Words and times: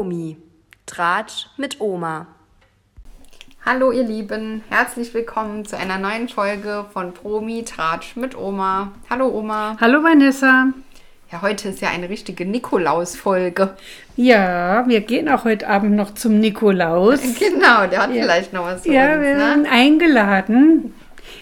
Promi. 0.00 0.38
Tratsch 0.86 1.48
mit 1.58 1.78
Oma. 1.78 2.26
Hallo 3.66 3.92
ihr 3.92 4.02
Lieben, 4.04 4.62
herzlich 4.70 5.12
willkommen 5.12 5.66
zu 5.66 5.76
einer 5.76 5.98
neuen 5.98 6.30
Folge 6.30 6.86
von 6.90 7.12
Promi 7.12 7.64
Tratsch 7.66 8.16
mit 8.16 8.34
Oma. 8.34 8.92
Hallo 9.10 9.28
Oma. 9.28 9.76
Hallo 9.78 10.02
Vanessa. 10.02 10.68
Ja, 11.30 11.42
heute 11.42 11.68
ist 11.68 11.82
ja 11.82 11.90
eine 11.90 12.08
richtige 12.08 12.46
Nikolaus-Folge. 12.46 13.76
Ja, 14.16 14.88
wir 14.88 15.02
gehen 15.02 15.28
auch 15.28 15.44
heute 15.44 15.68
Abend 15.68 15.96
noch 15.96 16.14
zum 16.14 16.40
Nikolaus. 16.40 17.20
Genau, 17.38 17.86
der 17.86 18.04
hat 18.04 18.14
Ja. 18.14 18.22
vielleicht 18.22 18.54
noch 18.54 18.64
was 18.64 18.84
für 18.84 18.92
Ja, 18.94 19.12
uns, 19.16 19.22
wir 19.22 19.34
ne? 19.36 19.52
sind 19.52 19.66
eingeladen. 19.70 20.94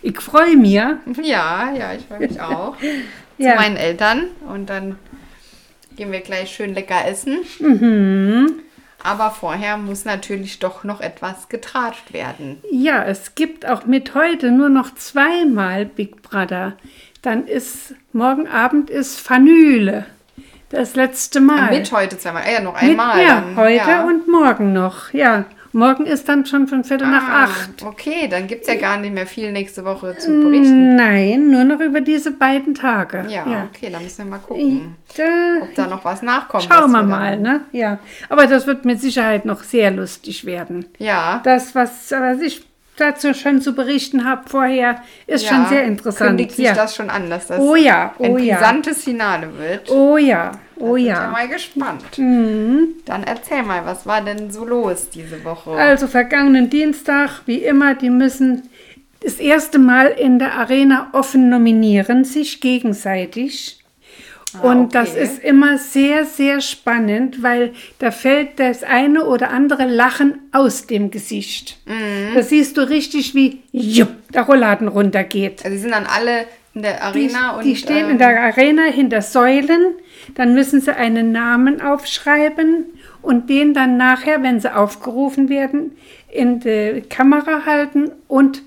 Ich 0.02 0.20
freue 0.20 0.56
mich. 0.56 0.72
Ja, 0.72 0.98
ja, 1.22 1.92
ich 1.96 2.04
freue 2.06 2.26
mich 2.26 2.40
auch. 2.40 2.74
Ja. 3.40 3.50
Zu 3.52 3.56
meinen 3.58 3.76
Eltern 3.76 4.24
und 4.52 4.68
dann 4.68 4.96
gehen 5.98 6.12
wir 6.12 6.20
gleich 6.20 6.54
schön 6.54 6.74
lecker 6.74 7.06
essen. 7.06 7.38
Mhm. 7.58 8.60
Aber 9.02 9.30
vorher 9.30 9.76
muss 9.76 10.04
natürlich 10.04 10.60
doch 10.60 10.84
noch 10.84 11.00
etwas 11.00 11.48
getratscht 11.48 12.12
werden. 12.12 12.62
Ja, 12.70 13.04
es 13.04 13.34
gibt 13.34 13.66
auch 13.66 13.84
mit 13.84 14.14
heute 14.14 14.50
nur 14.52 14.68
noch 14.68 14.94
zweimal 14.94 15.84
Big 15.84 16.22
Brother. 16.22 16.76
Dann 17.22 17.46
ist 17.46 17.94
morgen 18.12 18.46
Abend 18.48 18.90
ist 18.90 19.20
Fanüle. 19.20 20.06
Das 20.70 20.94
letzte 20.94 21.40
Mal. 21.40 21.70
Mit 21.70 21.90
heute 21.92 22.16
zweimal, 22.18 22.44
äh, 22.44 22.54
ja, 22.54 22.60
noch 22.60 22.80
Mit- 22.80 22.90
einmal. 22.90 23.20
ja, 23.22 23.40
dann. 23.40 23.56
heute 23.56 23.90
ja. 23.90 24.04
und 24.04 24.28
morgen 24.28 24.72
noch. 24.72 25.12
Ja, 25.12 25.46
morgen 25.72 26.06
ist 26.06 26.28
dann 26.28 26.46
schon 26.46 26.66
von 26.66 26.84
Viertel 26.84 27.06
nach 27.08 27.28
Ah, 27.28 27.44
acht. 27.44 27.82
Okay, 27.84 28.28
dann 28.28 28.46
gibt 28.46 28.62
es 28.62 28.68
ja 28.68 28.74
gar 28.74 28.96
nicht 28.98 29.12
mehr 29.14 29.26
viel 29.26 29.52
nächste 29.52 29.84
Woche 29.84 30.16
zu 30.16 30.30
berichten. 30.30 30.96
Nein, 30.96 31.50
nur 31.50 31.64
noch 31.64 31.80
über 31.80 32.00
diese 32.00 32.30
beiden 32.32 32.74
Tage. 32.74 33.24
Ja, 33.28 33.68
okay, 33.72 33.90
dann 33.90 34.02
müssen 34.02 34.24
wir 34.24 34.30
mal 34.32 34.38
gucken, 34.38 34.96
Da, 35.16 35.24
ob 35.62 35.74
da 35.74 35.86
noch 35.86 36.04
was 36.04 36.22
nachkommt. 36.22 36.64
Schauen 36.70 36.90
wir 36.92 37.02
mal, 37.02 37.32
dann- 37.32 37.42
ne? 37.42 37.60
Ja. 37.72 37.98
Aber 38.28 38.46
das 38.46 38.66
wird 38.66 38.84
mit 38.84 39.00
Sicherheit 39.00 39.44
noch 39.44 39.62
sehr 39.62 39.90
lustig 39.90 40.44
werden. 40.44 40.86
Ja, 40.98 41.40
Das, 41.44 41.74
was, 41.74 42.10
was 42.10 42.40
ich 42.40 42.64
dazu 42.96 43.32
schon 43.32 43.60
zu 43.60 43.74
berichten 43.74 44.24
habe 44.24 44.48
vorher, 44.48 45.02
ist 45.28 45.44
ja, 45.44 45.50
schon 45.54 45.66
sehr 45.66 45.84
interessant. 45.84 46.30
Kündigt 46.30 46.52
sich 46.52 46.64
ja. 46.64 46.74
das 46.74 46.96
schon 46.96 47.10
an, 47.10 47.30
dass 47.30 47.46
das 47.46 47.60
Oh 47.60 47.76
ja, 47.76 48.12
ein 48.18 48.32
oh 48.32 48.38
ja. 48.38 48.56
brisantes 48.56 49.04
Finale 49.04 49.56
wird. 49.56 49.88
Oh 49.90 50.16
ja, 50.16 50.52
oh 50.80 50.94
Bin 50.94 51.06
ja 51.06 51.14
ja. 51.14 51.26
Mhm. 51.26 51.32
mal 51.32 51.48
gespannt. 51.48 52.04
Dann 53.04 53.22
erzähl 53.24 53.62
mal, 53.62 53.84
was 53.86 54.06
war 54.06 54.20
denn 54.22 54.50
so 54.50 54.64
los 54.64 55.08
diese 55.10 55.42
Woche? 55.44 55.70
Also 55.70 56.06
vergangenen 56.06 56.70
Dienstag, 56.70 57.42
wie 57.46 57.58
immer, 57.58 57.94
die 57.94 58.10
müssen 58.10 58.68
das 59.20 59.34
erste 59.34 59.78
Mal 59.78 60.06
in 60.08 60.38
der 60.38 60.54
Arena 60.54 61.08
offen 61.12 61.48
nominieren, 61.48 62.24
sich 62.24 62.60
gegenseitig. 62.60 63.74
Und 64.62 64.94
das 64.94 65.10
Ah, 65.10 65.12
okay. 65.12 65.22
ist 65.24 65.44
immer 65.44 65.76
sehr, 65.76 66.24
sehr 66.24 66.62
spannend, 66.62 67.42
weil 67.42 67.74
da 67.98 68.10
fällt 68.10 68.58
das 68.58 68.82
eine 68.82 69.26
oder 69.26 69.50
andere 69.50 69.84
Lachen 69.84 70.38
aus 70.52 70.86
dem 70.86 71.10
Gesicht. 71.10 71.76
Mhm. 71.84 72.34
Da 72.34 72.42
siehst 72.42 72.78
du 72.78 72.88
richtig, 72.88 73.34
wie 73.34 73.60
jupp, 73.72 74.08
der 74.32 74.42
Rollladen 74.42 74.88
runtergeht. 74.88 75.62
also, 75.64 75.76
sie 75.76 75.82
sind 75.82 75.90
dann 75.92 76.06
alle 76.06 76.46
in 76.72 76.80
der 76.80 76.94
Die, 76.94 77.00
Arena 77.02 77.56
und. 77.58 77.64
die 77.64 77.76
stehen 77.76 78.06
ähm, 78.06 78.10
in 78.12 78.18
der 78.18 78.40
Arena 78.40 78.84
hinter 78.84 79.20
Säulen, 79.20 79.94
dann 80.34 80.54
müssen 80.54 80.80
sie 80.80 80.94
einen 80.94 81.32
Namen 81.32 81.80
aufschreiben 81.80 82.84
und 83.22 83.48
den 83.50 83.74
dann 83.74 83.96
nachher, 83.96 84.42
wenn 84.42 84.60
sie 84.60 84.74
aufgerufen 84.74 85.48
werden, 85.48 85.92
in 86.30 86.60
die 86.60 87.02
Kamera 87.08 87.64
halten 87.66 88.10
und 88.28 88.62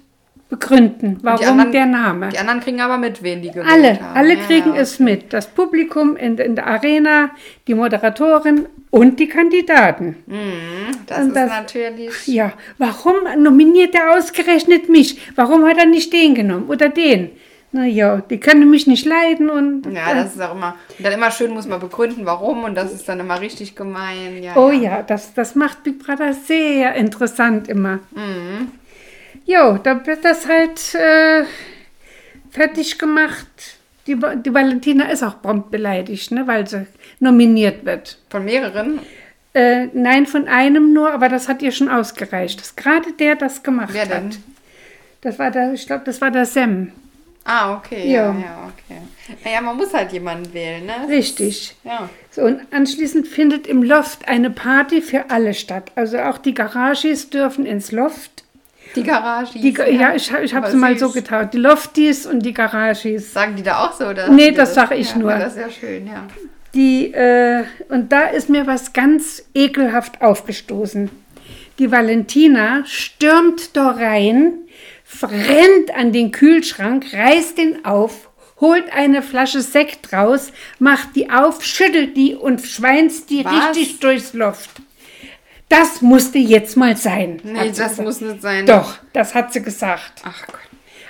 begründen, 0.49 1.17
warum 1.21 1.45
anderen- 1.47 1.71
der 1.71 1.85
Name. 1.85 2.29
Die 2.29 2.37
anderen 2.37 2.59
kriegen 2.59 2.81
aber 2.81 2.97
mit, 2.97 3.23
wen 3.23 3.41
die 3.41 3.49
gewählt 3.51 3.67
Alle, 3.71 4.01
haben. 4.01 4.17
alle 4.17 4.33
Ja, 4.33 4.39
kriegen 4.45 4.75
ja. 4.75 4.81
es 4.81 4.99
mit. 4.99 5.31
Das 5.31 5.47
Publikum 5.47 6.17
in, 6.17 6.37
in 6.37 6.55
der 6.57 6.67
Arena, 6.67 7.29
die 7.67 7.73
Moderatorin 7.73 8.65
und 8.89 9.17
die 9.21 9.27
Kandidaten. 9.29 10.17
Das 11.07 11.19
Und 11.19 11.27
ist 11.29 11.35
das- 11.38 11.50
natürlich. 11.50 12.27
Ja, 12.27 12.51
warum 12.77 13.16
nominiert 13.38 13.95
er 13.95 14.17
ausgerechnet 14.17 14.89
mich? 14.89 15.21
Warum 15.35 15.63
hat 15.66 15.77
er 15.77 15.85
nicht 15.85 16.11
den 16.11 16.35
genommen 16.35 16.67
oder 16.67 16.89
den? 16.89 17.29
Na 17.73 17.85
ja, 17.85 18.17
die 18.17 18.39
können 18.39 18.69
mich 18.69 18.85
nicht 18.85 19.05
leiden 19.05 19.49
und 19.49 19.85
Ja, 19.93 20.13
das 20.13 20.35
ist 20.35 20.41
auch 20.41 20.53
immer. 20.55 20.75
Und 20.97 21.05
dann 21.05 21.13
immer 21.13 21.31
schön 21.31 21.51
muss 21.51 21.67
man 21.67 21.79
begründen, 21.79 22.25
warum. 22.25 22.65
Und 22.65 22.75
das 22.75 22.93
ist 22.93 23.07
dann 23.07 23.19
immer 23.21 23.39
richtig 23.39 23.75
gemein. 23.75 24.43
Ja, 24.43 24.55
Oh 24.57 24.71
ja, 24.71 25.03
das, 25.03 25.33
das 25.33 25.55
macht 25.55 25.83
Big 25.83 25.99
Brother 25.99 26.33
sehr 26.33 26.95
interessant 26.95 27.69
immer. 27.69 27.99
Mhm. 28.11 28.71
Jo, 29.45 29.77
da 29.81 30.05
wird 30.05 30.25
das 30.25 30.47
halt 30.47 30.95
äh, 30.95 31.45
fertig 32.51 32.99
gemacht. 32.99 33.47
Die, 34.07 34.17
die 34.17 34.53
Valentina 34.53 35.05
ist 35.09 35.23
auch 35.23 35.41
prompt 35.41 35.71
beleidigt, 35.71 36.31
ne, 36.31 36.47
weil 36.47 36.67
sie 36.67 36.85
nominiert 37.19 37.85
wird. 37.85 38.17
Von 38.29 38.45
mehreren. 38.45 38.99
Äh, 39.53 39.88
nein, 39.93 40.25
von 40.25 40.47
einem 40.47 40.93
nur, 40.93 41.11
aber 41.13 41.29
das 41.29 41.47
hat 41.47 41.61
ihr 41.61 41.71
schon 41.71 41.88
ausgereicht. 41.89 42.59
Dass 42.59 42.75
gerade 42.75 43.13
der 43.13 43.35
das 43.35 43.63
gemacht 43.63 43.93
Wer 43.93 44.05
denn? 44.05 44.25
hat. 44.25 44.38
Das 45.21 45.39
war 45.39 45.51
der, 45.51 45.73
ich 45.73 45.85
glaube, 45.85 46.03
das 46.05 46.19
war 46.19 46.31
der 46.31 46.45
Sam. 46.45 46.91
Ah, 47.44 47.75
okay. 47.75 48.12
Ja, 48.12 48.28
Ja. 48.28 48.40
ja, 48.40 48.72
okay. 48.72 49.02
Naja, 49.44 49.62
man 49.62 49.78
muss 49.78 49.94
halt 49.94 50.12
jemanden 50.12 50.53
wählen, 50.53 50.85
ne? 50.85 51.07
Richtig. 51.09 51.75
Ja. 51.84 52.09
So, 52.29 52.44
und 52.44 52.62
anschließend 52.72 53.28
findet 53.28 53.68
im 53.68 53.81
Loft 53.84 54.28
eine 54.28 54.50
Party 54.50 55.02
für 55.02 55.29
alle 55.29 55.53
statt. 55.53 55.91
Also 55.96 56.19
auch 56.19 56.38
die 56.38 56.53
Garages 56.53 57.30
dürfen 57.30 57.66
ins 57.66 57.91
Loft. 57.91 58.44
Die 58.96 59.03
Garage. 59.03 59.57
Die, 59.57 59.72
ja, 59.74 59.88
ja, 59.88 60.16
ich, 60.16 60.31
ich 60.31 60.53
habe 60.53 60.69
sie 60.69 60.75
mal 60.78 60.97
so 60.97 61.12
getauft. 61.12 61.53
Die 61.53 61.57
Lofties 61.57 62.25
und 62.25 62.46
die 62.46 62.53
Garages. 62.53 63.34
Sagen 63.34 63.56
die 63.56 63.63
da 63.63 63.85
auch 63.85 63.94
so? 63.94 64.07
Oder 64.07 64.30
Nee, 64.30 64.47
ihr 64.47 64.53
das 64.53 64.74
sag 64.74 64.91
ich 64.91 65.12
ja, 65.12 65.18
nur. 65.18 65.31
Das 65.31 65.56
ist 65.56 65.59
ja 65.59 65.69
schön, 65.69 66.07
ja. 66.07 66.28
Die, 66.74 67.13
äh, 67.13 67.63
und 67.90 68.12
da 68.12 68.24
ist 68.24 68.50
mir 68.50 68.68
was 68.68 68.94
ganz 68.94 69.44
ekelhaft 69.53 70.22
aufgestoßen. 70.22 71.09
Die 71.80 71.91
Valentina 71.91 72.84
stürmt 72.85 73.75
da 73.75 73.91
rein, 73.91 74.53
rennt 75.22 75.91
an 75.95 76.11
den 76.11 76.31
Kühlschrank, 76.31 77.05
reißt 77.13 77.57
den 77.57 77.85
auf, 77.85 78.29
holt 78.59 78.91
eine 78.94 79.22
Flasche 79.22 79.61
Sekt 79.61 80.13
raus, 80.13 80.51
macht 80.79 81.16
die 81.16 81.29
auf, 81.29 81.63
schüttelt 81.63 82.16
die 82.17 82.35
und 82.35 82.61
schweinst 82.61 83.29
die 83.29 83.44
Was? 83.45 83.69
richtig 83.69 84.00
durchs 84.00 84.33
Loft. 84.33 84.69
Das 85.69 86.01
musste 86.01 86.38
jetzt 86.38 86.75
mal 86.75 86.97
sein. 86.97 87.39
Nee, 87.44 87.69
das 87.69 87.77
gesagt. 87.77 88.01
muss 88.01 88.19
nicht 88.21 88.41
sein. 88.41 88.66
Doch, 88.66 88.97
das 89.13 89.33
hat 89.33 89.53
sie 89.53 89.61
gesagt. 89.61 90.21
Ach 90.25 90.45
Gott. 90.47 90.59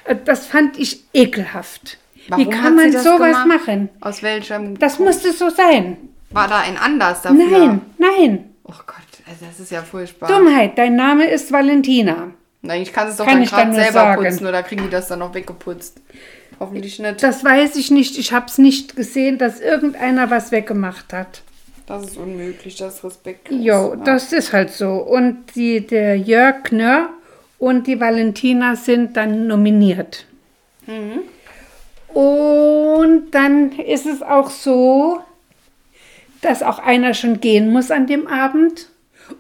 Äh, 0.06 0.16
Das 0.24 0.46
fand 0.46 0.78
ich 0.78 1.04
ekelhaft. 1.14 1.98
Warum 2.28 2.46
Wie 2.46 2.50
kann 2.50 2.76
man 2.76 2.92
sowas 2.92 3.20
gemacht? 3.44 3.48
machen? 3.48 3.90
Aus 4.00 4.22
welchem. 4.22 4.78
Das 4.78 5.00
musste 5.00 5.34
so 5.34 5.50
sein. 5.50 5.98
War 6.30 6.48
da 6.48 6.60
ein 6.60 6.78
Anlass 6.78 7.24
dafür? 7.24 7.38
Nein, 7.44 7.82
nein. 7.98 8.54
Oh 8.64 8.74
Gott, 8.86 8.98
also 9.28 9.46
das 9.50 9.60
ist 9.60 9.72
ja 9.72 9.82
furchtbar. 9.82 10.30
Dummheit, 10.30 10.78
dein 10.78 10.96
Name 10.96 11.26
ist 11.26 11.52
Valentina. 11.52 12.30
Na, 12.62 12.76
ich 12.78 12.94
kann 12.94 13.08
es 13.08 13.18
doch 13.18 13.26
Kann 13.26 13.40
dann 13.40 13.46
gerade 13.48 13.74
selber 13.74 13.92
sagen. 13.94 14.24
putzen 14.24 14.48
oder 14.48 14.62
kriegen 14.64 14.84
die 14.84 14.90
das 14.90 15.08
dann 15.08 15.20
noch 15.20 15.34
weggeputzt? 15.34 16.00
Hoffentlich 16.60 17.00
nicht. 17.00 17.24
Das 17.24 17.44
weiß 17.44 17.76
ich 17.78 17.90
nicht. 17.90 18.18
Ich 18.20 18.34
habe 18.34 18.46
es 18.46 18.58
nicht 18.60 18.96
gesehen, 18.96 19.38
dass 19.40 19.60
irgendeiner 19.60 20.30
was 20.30 20.52
weggemacht 20.52 21.12
hat. 21.12 21.42
Das 21.88 22.04
ist 22.06 22.18
unmöglich, 22.18 22.76
das 22.78 22.96
ist 22.98 23.04
respektlos. 23.04 23.60
Jo, 23.60 23.96
Ja. 23.96 23.96
das 24.06 24.32
ist 24.32 24.54
halt 24.54 24.72
so. 24.72 24.92
Und 24.98 25.56
die, 25.56 25.86
der 25.86 26.18
Jörg 26.18 26.64
Knörr 26.64 27.10
und 27.58 27.88
die 27.88 28.00
Valentina 28.00 28.76
sind 28.76 29.18
dann 29.18 29.48
nominiert. 29.48 30.26
Mhm. 30.86 31.22
Und 32.16 33.32
dann 33.32 33.72
ist 33.72 34.06
es 34.06 34.22
auch 34.22 34.50
so, 34.52 35.20
dass 36.42 36.62
auch 36.64 36.80
einer 36.80 37.14
schon 37.14 37.40
gehen 37.42 37.72
muss 37.72 37.90
an 37.92 38.06
dem 38.08 38.28
Abend. 38.28 38.90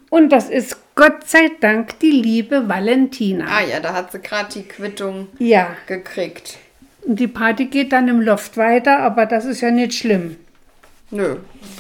Und 0.10 0.30
das 0.30 0.50
ist 0.50 0.78
Gott 0.96 1.28
sei 1.28 1.52
Dank 1.60 2.00
die 2.00 2.12
liebe 2.12 2.68
Valentina. 2.68 3.46
Ah 3.48 3.62
ja, 3.62 3.80
da 3.80 3.94
hat 3.94 4.12
sie 4.12 4.20
gerade 4.20 4.50
die 4.54 4.64
Quittung 4.64 5.28
Ja, 5.40 5.70
gekriegt. 5.88 6.58
und 7.06 7.20
die 7.20 7.28
Party 7.28 7.66
geht 7.66 7.92
dann 7.94 8.08
im 8.08 8.22
Loft 8.22 8.58
weiter, 8.58 9.00
aber 9.00 9.26
das 9.26 9.46
ist 9.46 9.62
ja 9.62 9.72
nicht 9.72 9.94
schlimm. 9.94 10.36
Nö, 11.14 11.38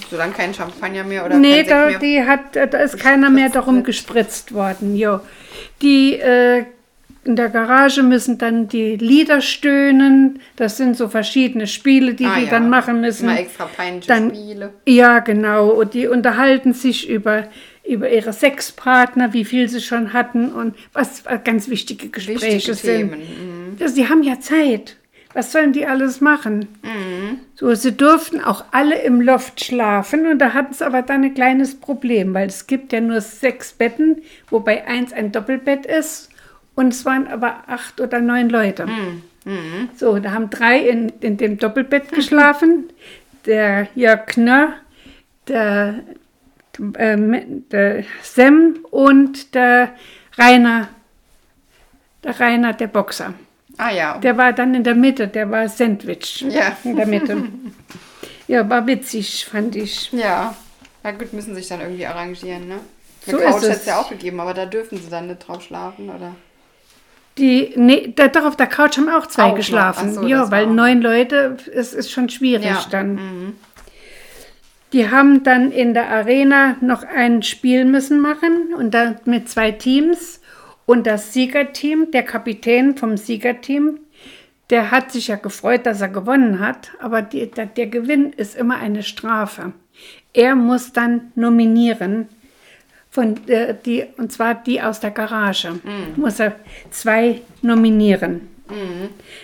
solange 0.10 0.34
kein 0.34 0.54
Champagner 0.54 1.04
mehr 1.04 1.26
oder 1.26 1.38
Nee, 1.38 1.64
da, 1.64 1.88
mehr. 1.88 2.00
die 2.00 2.22
hat, 2.26 2.56
da 2.56 2.64
ist 2.80 3.00
keiner 3.00 3.30
mehr 3.30 3.50
darum 3.50 3.76
wird. 3.78 3.86
gespritzt 3.86 4.54
worden. 4.54 4.96
Jo. 4.98 5.20
Die 5.82 6.16
äh, 6.20 6.66
in 7.24 7.36
der 7.38 7.50
Garage 7.50 8.02
müssen 8.04 8.38
dann 8.40 8.68
die 8.68 8.98
Lieder 8.98 9.40
stöhnen. 9.42 10.40
Das 10.58 10.76
sind 10.76 10.98
so 10.98 11.08
verschiedene 11.08 11.68
Spiele, 11.68 12.14
die 12.14 12.26
Ah, 12.26 12.36
die 12.40 12.46
ja. 12.46 12.50
dann 12.50 12.70
machen 12.70 13.00
müssen. 13.00 13.30
Immer 13.30 13.40
extra 13.40 13.66
peinliche 13.66 14.08
Dann- 14.08 14.32
Spiele. 14.32 14.74
Ja, 14.86 15.20
genau. 15.20 15.70
Und 15.70 15.94
die 15.94 16.08
unterhalten 16.08 16.74
sich 16.74 17.08
über, 17.08 17.44
über 17.92 18.10
ihre 18.10 18.34
Sexpartner, 18.34 19.34
wie 19.34 19.46
viel 19.46 19.68
sie 19.70 19.82
schon 19.82 20.14
hatten 20.14 20.52
und 20.52 20.76
was 20.94 21.24
ganz 21.44 21.70
wichtige 21.70 22.10
Gespräche 22.10 22.46
Wichtige 22.46 22.74
sind. 22.74 23.12
Mhm. 23.12 23.78
Ja, 23.80 23.88
Sie 23.88 24.10
haben 24.10 24.24
ja 24.24 24.40
Zeit. 24.40 24.98
Was 25.34 25.52
sollen 25.52 25.72
die 25.72 25.86
alles 25.86 26.20
machen? 26.20 26.68
Mhm. 26.84 27.40
So, 27.56 27.74
sie 27.74 27.94
durften 27.94 28.42
auch 28.42 28.66
alle 28.72 29.02
im 29.02 29.22
Loft 29.22 29.64
schlafen 29.64 30.28
und 30.28 30.40
da 30.40 30.54
hatten 30.54 30.74
sie 30.74 30.86
aber 30.86 31.02
dann 31.04 31.24
ein 31.24 31.34
kleines 31.34 31.80
Problem, 31.80 32.34
weil 32.34 32.48
es 32.48 32.68
gibt 32.68 32.92
ja 32.92 33.00
nur 33.00 33.22
sechs 33.22 33.72
Betten, 33.72 34.22
wobei 34.50 34.86
eins 34.86 35.14
ein 35.14 35.32
Doppelbett 35.32 35.86
ist 35.86 36.30
und 36.76 36.90
es 36.94 37.06
waren 37.06 37.28
aber 37.28 37.64
acht 37.68 38.02
oder 38.02 38.20
neun 38.20 38.50
Leute. 38.50 38.86
Mhm. 38.88 39.90
So, 39.96 40.20
da 40.20 40.32
haben 40.32 40.50
drei 40.50 40.80
in, 40.80 41.14
in 41.22 41.38
dem 41.38 41.58
Doppelbett 41.58 42.12
geschlafen, 42.12 42.90
der 43.46 43.88
Jörg 43.96 44.26
Knörr, 44.28 44.74
der 45.48 46.02
ähm, 46.98 47.64
der 47.72 48.04
Sam 48.24 48.80
und 48.92 49.54
der 49.54 49.90
Rainer, 50.38 50.88
der 52.24 52.40
Rainer, 52.40 52.74
der 52.74 52.88
Boxer. 52.88 53.34
Ah 53.78 53.92
ja. 53.92 54.18
Der 54.20 54.38
war 54.38 54.54
dann 54.54 54.76
in 54.76 54.84
der 54.84 54.96
Mitte, 54.96 55.28
der 55.28 55.50
war 55.50 55.68
Sandwich 55.70 56.42
Ja. 56.50 56.78
in 56.84 56.96
der 56.96 57.08
Mitte. 57.08 57.44
ja, 58.48 58.70
war 58.70 58.86
witzig, 58.88 59.46
fand 59.46 59.76
ich. 59.76 60.12
Ja. 60.12 60.56
Na 61.04 61.12
gut, 61.12 61.34
müssen 61.34 61.56
sich 61.56 61.68
dann 61.68 61.82
irgendwie 61.82 62.06
arrangieren, 62.06 62.68
ne? 62.68 62.76
Eine 63.28 63.38
So 63.38 63.44
Couch 63.44 63.56
ist 63.58 63.70
hätte 63.70 63.72
es. 63.80 63.86
ja 63.86 64.00
auch 64.00 64.10
gegeben, 64.10 64.40
aber 64.40 64.54
da 64.54 64.66
dürfen 64.66 65.00
sie 65.02 65.10
dann 65.10 65.28
nicht 65.28 65.48
drauf 65.48 65.64
schlafen, 65.64 66.10
oder? 66.10 66.36
Die, 67.38 67.74
nee, 67.76 68.12
da, 68.16 68.28
doch 68.28 68.44
auf 68.46 68.56
der 68.58 68.68
Couch 68.68 68.98
haben 68.98 69.10
auch 69.10 69.26
zwei 69.28 69.44
Auch 69.46 69.56
geschlafen. 69.56 70.14
So, 70.14 70.28
ja, 70.28 70.52
weil 70.52 70.68
neun 70.68 71.02
Leute, 71.02 71.58
es 71.74 71.94
ist 71.94 72.12
schon 72.12 72.30
schwierig 72.30 72.66
Ja. 72.66 72.86
dann. 72.92 73.14
Mhm. 73.16 73.54
Die 74.94 75.10
haben 75.10 75.44
dann 75.44 75.72
in 75.72 75.94
der 75.94 76.10
Arena 76.10 76.76
noch 76.82 77.04
ein 77.04 77.44
Spiel 77.44 77.86
müssen 77.86 78.20
machen 78.20 78.74
und 78.76 78.94
da 78.94 79.16
mit 79.26 79.50
zwei 79.50 79.72
Teams 79.72 80.42
und 80.86 81.08
das 81.08 81.32
Siegerteam, 81.34 82.12
der 82.12 82.24
Kapitän 82.24 82.98
vom 82.98 83.16
Siegerteam, 83.16 84.00
der 84.70 84.92
hat 84.92 85.12
sich 85.12 85.28
ja 85.30 85.36
gefreut, 85.36 85.86
dass 85.86 86.02
er 86.02 86.10
gewonnen 86.10 86.60
hat, 86.60 86.92
aber 87.00 87.22
die, 87.22 87.50
der, 87.50 87.66
der 87.68 87.88
Gewinn 87.88 88.34
ist 88.34 88.56
immer 88.56 88.78
eine 88.78 89.04
Strafe. 89.04 89.74
Er 90.34 90.56
muss 90.56 90.94
dann 90.94 91.32
nominieren 91.36 92.28
von 93.10 93.36
äh, 93.48 93.76
die 93.86 94.06
und 94.18 94.32
zwar 94.32 94.56
die 94.56 94.82
aus 94.82 95.00
der 95.00 95.12
Garage. 95.12 95.80
Muss 96.16 96.40
er 96.40 96.56
zwei 96.90 97.42
nominieren. 97.62 98.48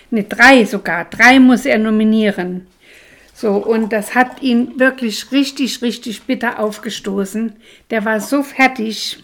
Ne, 0.10 0.24
drei 0.24 0.64
sogar. 0.64 1.06
Drei 1.06 1.40
muss 1.40 1.66
er 1.66 1.78
nominieren. 1.78 2.68
So, 3.40 3.52
und 3.58 3.94
das 3.94 4.16
hat 4.16 4.42
ihn 4.42 4.80
wirklich 4.80 5.32
richtig, 5.32 5.84
richtig 5.84 6.24
bitter 6.24 6.58
aufgestoßen. 6.58 7.56
Der 7.92 8.04
war 8.04 8.20
so 8.20 8.42
fertig. 8.42 9.24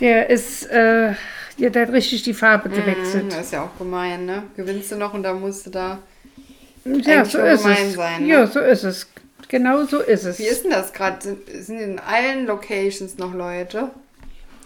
Der 0.00 0.30
ist, 0.30 0.64
äh, 0.70 1.12
ja, 1.58 1.68
der 1.68 1.82
hat 1.86 1.92
richtig 1.92 2.22
die 2.22 2.32
Farbe 2.32 2.70
gewechselt. 2.70 3.24
Mhm, 3.24 3.28
Das 3.28 3.40
ist 3.40 3.52
ja 3.52 3.64
auch 3.64 3.78
gemein, 3.78 4.24
ne? 4.24 4.44
Gewinnst 4.56 4.90
du 4.90 4.96
noch 4.96 5.12
und 5.12 5.22
dann 5.22 5.38
musst 5.38 5.66
du 5.66 5.70
da. 5.70 5.98
ja, 6.86 7.26
so 7.26 7.38
ist 7.40 7.62
gemein 7.62 7.86
es. 7.88 7.92
sein, 7.92 8.22
ne? 8.22 8.28
Ja, 8.28 8.46
so 8.46 8.60
ist 8.60 8.84
es. 8.84 9.06
Genau 9.48 9.84
so 9.84 10.00
ist 10.00 10.24
es. 10.24 10.38
Wie 10.38 10.44
ist 10.44 10.64
denn 10.64 10.70
das 10.70 10.90
gerade? 10.94 11.18
Sind, 11.20 11.38
sind 11.50 11.78
in 11.78 11.98
allen 11.98 12.46
Locations 12.46 13.18
noch 13.18 13.34
Leute? 13.34 13.90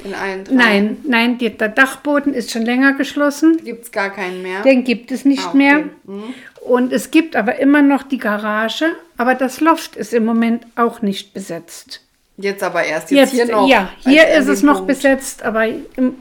In 0.04 0.14
allen 0.14 0.44
drei? 0.44 0.54
Nein, 0.54 0.96
nein, 1.04 1.38
der 1.38 1.68
Dachboden 1.68 2.32
ist 2.34 2.50
schon 2.52 2.62
länger 2.62 2.92
geschlossen. 2.94 3.58
Gibt 3.64 3.84
es 3.84 3.92
gar 3.92 4.10
keinen 4.10 4.42
mehr? 4.42 4.62
Den 4.62 4.84
gibt 4.84 5.10
es 5.10 5.24
nicht 5.24 5.42
Ah, 5.44 5.48
okay. 5.48 5.56
mehr. 5.56 5.78
Mhm. 6.04 6.34
Und 6.60 6.92
es 6.92 7.10
gibt 7.10 7.34
aber 7.34 7.58
immer 7.58 7.82
noch 7.82 8.02
die 8.04 8.18
Garage, 8.18 8.86
aber 9.16 9.34
das 9.34 9.60
Loft 9.60 9.96
ist 9.96 10.14
im 10.14 10.24
Moment 10.24 10.66
auch 10.76 11.02
nicht 11.02 11.34
besetzt. 11.34 12.02
Jetzt 12.36 12.62
aber 12.62 12.84
erst. 12.84 13.10
Jetzt, 13.10 13.32
Jetzt, 13.32 13.46
hier 13.46 13.54
noch. 13.56 13.68
ja, 13.68 13.90
hier 14.00 14.28
ist 14.28 14.46
es 14.48 14.62
noch 14.62 14.74
Punkt. 14.76 14.88
besetzt, 14.88 15.42
aber 15.42 15.66
im, 15.66 16.14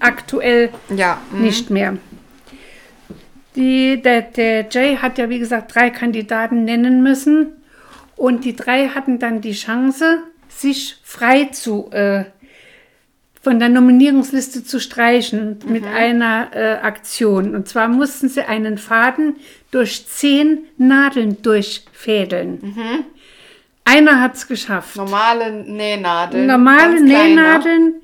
aktuell 0.00 0.70
Ja. 0.94 1.20
mhm. 1.30 1.42
nicht 1.42 1.68
mehr. 1.70 1.96
Die, 3.56 4.00
der, 4.00 4.22
der 4.22 4.66
Jay 4.70 4.96
hat 4.96 5.18
ja, 5.18 5.28
wie 5.28 5.38
gesagt, 5.38 5.74
drei 5.74 5.90
Kandidaten 5.90 6.64
nennen 6.64 7.02
müssen. 7.02 7.48
Und 8.16 8.44
die 8.44 8.54
drei 8.56 8.88
hatten 8.88 9.18
dann 9.18 9.40
die 9.40 9.52
Chance, 9.52 10.18
sich 10.48 10.96
frei 11.04 11.44
zu 11.52 11.90
äh, 11.92 12.24
von 13.48 13.58
der 13.58 13.70
Nominierungsliste 13.70 14.62
zu 14.62 14.78
streichen 14.78 15.58
mit 15.68 15.82
einer 15.82 16.48
äh, 16.52 16.72
Aktion. 16.82 17.54
Und 17.54 17.66
zwar 17.66 17.88
mussten 17.88 18.28
sie 18.28 18.42
einen 18.42 18.76
Faden 18.76 19.36
durch 19.70 20.06
zehn 20.06 20.66
Nadeln 20.76 21.40
durchfädeln. 21.40 22.76
Einer 23.86 24.20
hat 24.20 24.34
es 24.34 24.48
geschafft. 24.48 24.96
Normale 24.96 25.50
Nähnadeln. 25.64 26.46
Normale. 26.46 27.00
Nähnadeln, 27.00 27.94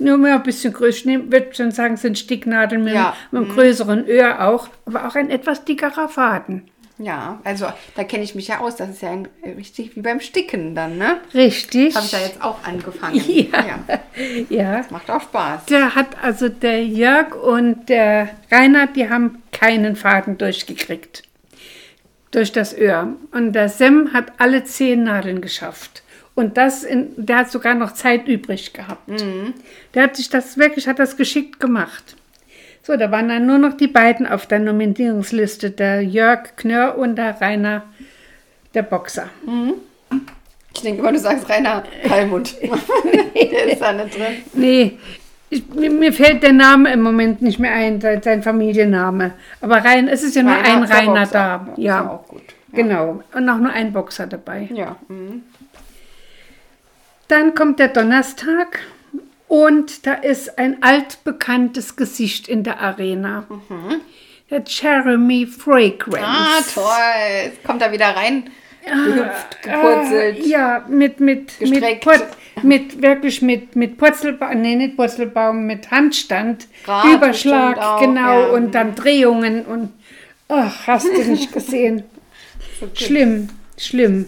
nur 0.00 0.18
mehr 0.18 0.34
ein 0.34 0.42
bisschen 0.42 0.72
größer, 0.72 1.08
ich 1.08 1.30
würde 1.30 1.54
schon 1.54 1.70
sagen, 1.70 1.94
es 1.94 2.02
sind 2.02 2.18
Sticknadeln 2.18 2.82
mit, 2.82 2.94
Ja, 2.94 3.14
mit 3.30 3.42
einem 3.42 3.54
größeren 3.54 4.04
Öhr 4.08 4.48
auch, 4.48 4.68
aber 4.84 5.06
auch 5.06 5.14
ein 5.14 5.30
etwas 5.30 5.64
dickerer 5.64 6.08
Faden. 6.08 6.64
Ja, 6.98 7.40
also 7.44 7.66
da 7.94 8.04
kenne 8.04 8.24
ich 8.24 8.34
mich 8.34 8.48
ja 8.48 8.58
aus. 8.58 8.76
Das 8.76 8.90
ist 8.90 9.02
ja 9.02 9.10
ein, 9.10 9.28
richtig 9.56 9.94
wie 9.94 10.00
beim 10.00 10.20
Sticken 10.20 10.74
dann, 10.74 10.98
ne? 10.98 11.20
Richtig. 11.32 11.94
Habe 11.94 12.06
ich 12.06 12.12
ja 12.12 12.18
jetzt 12.18 12.42
auch 12.42 12.62
angefangen. 12.64 13.22
Ja. 13.28 13.78
Ja. 14.48 14.84
Macht 14.90 15.10
auch 15.10 15.22
Spaß. 15.22 15.66
Der 15.66 15.94
hat 15.94 16.22
also 16.22 16.48
der 16.48 16.84
Jörg 16.84 17.34
und 17.34 17.88
der 17.88 18.30
Rainer, 18.50 18.88
die 18.88 19.08
haben 19.08 19.42
keinen 19.52 19.94
Faden 19.96 20.38
durchgekriegt. 20.38 21.22
Durch 22.32 22.52
das 22.52 22.76
Öhr. 22.76 23.14
Und 23.32 23.52
der 23.52 23.68
Sem 23.68 24.12
hat 24.12 24.32
alle 24.38 24.64
zehn 24.64 25.04
Nadeln 25.04 25.40
geschafft. 25.40 26.02
Und 26.34 26.56
das 26.56 26.84
in, 26.84 27.12
der 27.16 27.38
hat 27.38 27.50
sogar 27.50 27.74
noch 27.74 27.94
Zeit 27.94 28.28
übrig 28.28 28.72
gehabt. 28.72 29.08
Der 29.94 30.02
hat 30.02 30.16
sich 30.16 30.30
das 30.30 30.56
wirklich, 30.58 30.86
hat 30.86 30.98
das 30.98 31.16
geschickt 31.16 31.58
gemacht. 31.58 32.16
So, 32.88 32.96
da 32.96 33.10
waren 33.10 33.28
dann 33.28 33.44
nur 33.44 33.58
noch 33.58 33.74
die 33.74 33.86
beiden 33.86 34.26
auf 34.26 34.46
der 34.46 34.60
Nominierungsliste, 34.60 35.72
der 35.72 36.00
Jörg 36.02 36.56
Knörr 36.56 36.96
und 36.96 37.16
der 37.16 37.38
Rainer, 37.38 37.82
der 38.72 38.80
Boxer. 38.80 39.28
Ich 40.72 40.80
denke 40.80 41.00
immer, 41.00 41.12
du 41.12 41.18
sagst 41.18 41.50
Rainer 41.50 41.84
Kalmund. 42.04 42.56
Der 43.34 43.64
ist 43.70 43.82
da 43.82 43.92
nicht 43.92 44.16
drin. 44.16 44.42
Nee, 44.54 44.98
ich, 45.50 45.68
mir, 45.68 45.90
mir 45.90 46.14
fällt 46.14 46.42
der 46.42 46.54
Name 46.54 46.90
im 46.90 47.02
Moment 47.02 47.42
nicht 47.42 47.58
mehr 47.58 47.72
ein, 47.74 48.00
sein, 48.00 48.42
Familienname. 48.42 49.32
Aber 49.60 49.84
rein, 49.84 50.08
es 50.08 50.22
ist 50.22 50.34
ja 50.34 50.42
nur 50.42 50.56
ein 50.56 50.86
der 50.86 50.90
Rainer 50.90 51.26
da. 51.26 51.68
Ist 51.76 51.78
Ja, 51.82 52.08
auch 52.08 52.26
gut. 52.26 52.40
genau. 52.72 53.22
Und 53.34 53.48
auch 53.50 53.58
nur 53.58 53.70
ein 53.70 53.92
Boxer 53.92 54.26
dabei. 54.26 54.66
Ja. 54.72 54.96
mhm. 55.08 55.42
Dann 57.28 57.54
kommt 57.54 57.80
der 57.80 57.88
Donnerstag 57.88 58.78
und 59.48 60.06
da 60.06 60.14
ist 60.14 60.58
ein 60.58 60.82
altbekanntes 60.82 61.96
Gesicht 61.96 62.48
in 62.48 62.62
der 62.62 62.80
Arena. 62.80 63.46
Der 64.50 64.62
Jeremy 64.66 65.46
Fragrance. 65.46 66.18
Mhm. 66.18 66.24
Ah, 66.24 66.60
toll. 66.74 67.44
Jetzt 67.44 67.64
kommt 67.64 67.82
er 67.82 67.92
wieder 67.92 68.14
rein. 68.14 68.50
Gehüpft, 68.84 69.62
gepurzelt. 69.62 70.38
Äh, 70.38 70.48
ja, 70.48 70.84
mit, 70.88 71.20
mit, 71.20 71.60
mit, 71.60 71.70
Gestreckt. 71.70 72.04
Put, 72.04 72.64
mit 72.64 73.02
wirklich 73.02 73.42
mit, 73.42 73.76
mit 73.76 73.98
Purzelbaum, 73.98 74.60
nee, 74.60 74.76
nicht 74.76 74.96
Purzelbaum, 74.96 75.66
mit 75.66 75.90
Handstand, 75.90 76.68
Rad 76.86 77.14
Überschlag, 77.14 77.78
auch, 77.78 78.00
genau, 78.00 78.40
ja. 78.40 78.46
und 78.48 78.74
dann 78.74 78.94
Drehungen 78.94 79.64
und 79.64 79.92
ach, 80.48 80.86
hast 80.86 81.06
du 81.06 81.22
nicht 81.24 81.52
gesehen. 81.52 82.04
schlimm, 82.94 83.48
schlimm. 83.76 84.26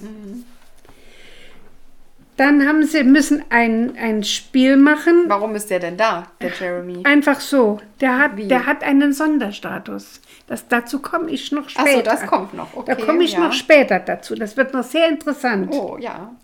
Dann 2.41 2.67
haben 2.67 2.87
sie, 2.87 3.05
müssen 3.05 3.45
ein, 3.51 3.99
ein 3.99 4.25
Spiel 4.25 4.79
machen. 4.79 5.25
Warum 5.27 5.55
ist 5.57 5.69
der 5.69 5.79
denn 5.79 5.99
da, 5.99 6.29
der 6.41 6.51
Jeremy? 6.59 7.03
Einfach 7.05 7.39
so. 7.39 7.83
Der 8.01 8.17
hat, 8.17 8.39
Wie? 8.39 8.49
der 8.49 8.65
hat 8.65 8.83
einen 8.83 9.13
Sonderstatus. 9.13 10.23
Das, 10.47 10.67
dazu 10.67 11.01
komme 11.01 11.31
ich 11.31 11.53
noch 11.53 11.69
später. 11.69 11.91
Achso, 11.91 12.03
das 12.03 12.27
kommt 12.27 12.55
noch. 12.55 12.75
Okay, 12.75 12.95
da 12.97 13.05
komme 13.05 13.25
ich 13.25 13.33
ja. 13.33 13.41
noch 13.41 13.53
später 13.53 13.99
dazu. 13.99 14.37
Das 14.37 14.57
wird 14.57 14.73
noch 14.73 14.85
sehr 14.85 15.11
interessant. 15.11 15.69
Oh, 15.75 15.99
ja. 16.01 16.35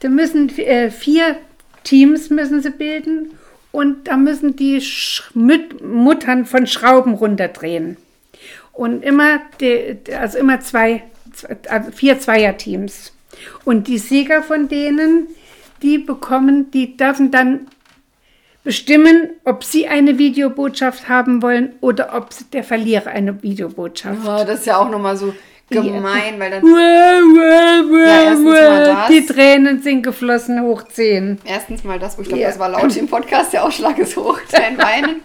Da 0.00 0.10
müssen 0.10 0.50
äh, 0.58 0.90
vier 0.90 1.36
Teams 1.84 2.28
müssen 2.28 2.60
sie 2.60 2.68
bilden 2.68 3.38
und 3.70 4.08
da 4.08 4.18
müssen 4.18 4.56
die 4.56 4.82
Sch 4.82 5.30
Müt 5.32 5.82
Muttern 5.82 6.44
von 6.44 6.66
Schrauben 6.66 7.14
runterdrehen. 7.14 7.96
Und 8.74 9.02
immer, 9.02 9.40
die, 9.58 10.00
also 10.14 10.36
immer 10.36 10.60
zwei, 10.60 11.02
zwei 11.32 11.56
also 11.70 11.90
vier 11.92 12.20
Zweierteams. 12.20 13.12
Und 13.64 13.88
die 13.88 13.98
Sieger 13.98 14.42
von 14.42 14.68
denen, 14.68 15.28
die 15.82 15.98
bekommen, 15.98 16.70
die 16.70 16.96
dürfen 16.96 17.30
dann 17.30 17.66
bestimmen, 18.64 19.30
ob 19.44 19.64
sie 19.64 19.88
eine 19.88 20.18
Videobotschaft 20.18 21.08
haben 21.08 21.42
wollen 21.42 21.74
oder 21.80 22.14
ob 22.14 22.28
der 22.52 22.62
Verlierer 22.64 23.10
eine 23.10 23.42
Videobotschaft. 23.42 24.20
Oh, 24.24 24.44
das 24.46 24.60
ist 24.60 24.66
ja 24.66 24.76
auch 24.78 24.88
nochmal 24.88 25.16
so 25.16 25.34
gemein, 25.68 26.38
weil 26.38 26.50
dann 26.50 26.62
das. 26.62 26.70
Die 29.08 29.26
Tränen 29.26 29.82
sind 29.82 30.02
geflossen, 30.02 30.62
hoch 30.62 30.82
10. 30.82 31.38
erstens 31.44 31.82
mal 31.82 31.98
das, 31.98 32.16
wo 32.18 32.22
ich 32.22 32.28
glaube, 32.28 32.42
Ja. 32.42 32.48
das 32.48 32.58
war 32.58 32.68
laut 32.68 32.96
im 32.96 33.08
Podcast, 33.08 33.52
der 33.52 33.64
Ausschlag 33.64 33.98
ist 33.98 34.16
hoch, 34.16 34.38
dein 34.52 34.78
Weinen. 34.78 35.20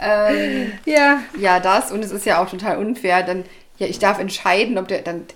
ähm, 0.00 0.72
Ja, 0.84 1.20
ja, 1.38 1.60
das 1.60 1.92
und 1.92 2.04
es 2.04 2.12
ist 2.12 2.26
ja 2.26 2.42
auch 2.42 2.48
total 2.48 2.78
unfair. 2.78 3.22
Dann, 3.22 3.44
ja, 3.78 3.86
ich 3.86 3.98
darf 3.98 4.18
entscheiden, 4.20 4.78
ob 4.78 4.88
der 4.88 5.00
dann, 5.02 5.24
da, 5.26 5.34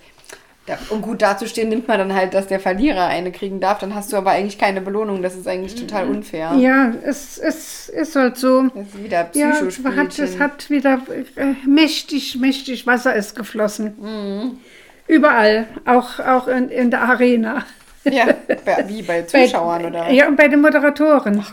um 0.91 1.01
gut 1.03 1.23
dazustehen, 1.23 1.69
nimmt 1.69 1.89
man 1.89 1.99
dann 1.99 2.15
halt, 2.15 2.35
dass 2.35 2.47
der 2.47 2.61
Verlierer 2.61 3.07
eine 3.07 3.33
kriegen 3.33 3.61
darf. 3.61 3.79
Dann 3.79 3.95
hast 3.95 4.13
du 4.13 4.17
aber 4.17 4.31
eigentlich 4.33 4.59
keine 4.59 4.81
Belohnung. 4.81 5.23
Das 5.23 5.35
ist 5.37 5.47
eigentlich 5.49 5.75
total 5.75 6.09
unfair. 6.09 6.55
ja, 6.59 6.93
es, 7.05 7.39
es 7.39 7.89
ist 7.89 8.17
halt 8.17 8.37
so. 8.37 8.63
Das 8.75 8.87
ist 8.89 9.03
wieder 9.05 9.29
Ja, 9.35 9.51
es 9.51 9.57
Psychospielchen. 9.59 9.97
hat, 9.99 10.19
es 10.19 10.39
hat 10.39 10.71
wieder 10.71 11.01
äh, 11.37 11.55
mächtig, 11.67 12.37
mächtig 12.41 12.87
Wasser 12.87 13.15
ist 13.15 13.35
geflossen. 13.37 13.95
Mhm. 14.01 14.59
Überall, 15.07 15.67
auch, 15.87 16.19
auch 16.21 16.49
in, 16.49 16.69
in 16.69 16.91
der 16.91 17.03
Arena. 17.03 17.65
ja, 18.05 18.27
bei- 18.65 18.85
wie 18.89 19.03
bei 19.03 19.23
Zuschauern 19.23 19.87
oder? 19.87 20.11
Ja, 20.11 20.29
und 20.29 20.37
bei 20.37 20.49
den 20.49 20.61
Moderatoren. 20.61 21.45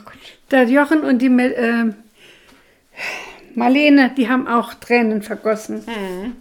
Der 0.51 0.63
Jochen 0.65 1.01
und 1.01 1.19
die 1.19 1.27
äh, 1.27 1.93
Marlene, 3.55 4.12
die 4.15 4.29
haben 4.29 4.48
auch 4.48 4.74
Tränen 4.74 5.22
vergossen. 5.22 5.84
Mhm. 5.86 6.36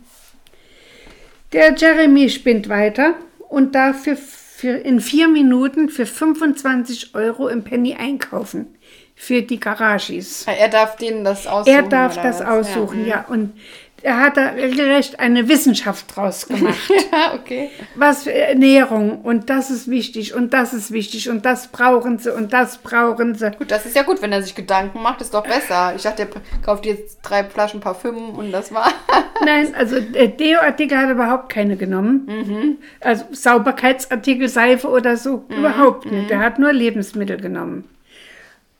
Der 1.54 1.74
Jeremy 1.76 2.28
spinnt 2.30 2.68
weiter 2.68 3.14
und 3.48 3.76
dafür 3.76 4.16
für, 4.16 4.76
in 4.76 5.00
vier 5.00 5.28
Minuten 5.28 5.88
für 5.88 6.04
25 6.04 7.14
Euro 7.14 7.48
im 7.48 7.62
Penny 7.62 7.94
einkaufen. 7.94 8.76
Für 9.16 9.42
die 9.42 9.60
Garagis. 9.60 10.44
Er 10.48 10.68
darf 10.68 10.96
denen 10.96 11.22
das 11.22 11.46
aussuchen. 11.46 11.72
Er 11.72 11.82
darf 11.84 12.16
das 12.16 12.40
was? 12.40 12.46
aussuchen, 12.46 13.06
ja. 13.06 13.18
Ja. 13.18 13.24
Und 13.28 13.52
er 14.04 14.20
hat 14.20 14.36
da 14.36 14.50
regelrecht 14.50 15.18
eine 15.18 15.48
Wissenschaft 15.48 16.14
draus 16.14 16.46
gemacht. 16.46 16.78
Ja, 17.14 17.34
okay. 17.34 17.70
Was 17.94 18.24
für 18.24 18.32
Ernährung 18.32 19.20
und 19.22 19.48
das 19.50 19.70
ist 19.70 19.88
wichtig 19.88 20.34
und 20.34 20.52
das 20.52 20.74
ist 20.74 20.90
wichtig 20.90 21.28
und 21.30 21.44
das 21.44 21.68
brauchen 21.68 22.18
sie 22.18 22.32
und 22.34 22.52
das 22.52 22.78
brauchen 22.78 23.34
sie. 23.36 23.52
Gut, 23.52 23.70
das 23.70 23.86
ist 23.86 23.94
ja 23.94 24.02
gut, 24.02 24.20
wenn 24.20 24.32
er 24.32 24.42
sich 24.42 24.54
Gedanken 24.56 25.00
macht, 25.00 25.20
ist 25.20 25.32
doch 25.32 25.44
besser. 25.44 25.92
Ich 25.94 26.02
dachte, 26.02 26.22
er 26.22 26.28
kauft 26.64 26.86
jetzt 26.86 27.18
drei 27.22 27.44
Flaschen 27.44 27.78
Parfüm 27.80 28.30
und 28.30 28.50
das 28.50 28.72
war. 28.74 28.92
Nein, 29.44 29.74
also 29.76 29.96
äh, 29.96 30.28
Deo-Artikel 30.28 30.98
hat 30.98 31.06
er 31.06 31.12
überhaupt 31.12 31.50
keine 31.52 31.76
genommen. 31.76 32.78
Also 33.00 33.24
Sauberkeitsartikel, 33.30 34.48
Seife 34.48 34.88
oder 34.88 35.16
so, 35.16 35.44
überhaupt 35.48 36.10
nicht. 36.10 36.30
Er 36.30 36.40
hat 36.40 36.58
nur 36.58 36.72
Lebensmittel 36.72 37.36
genommen. 37.40 37.84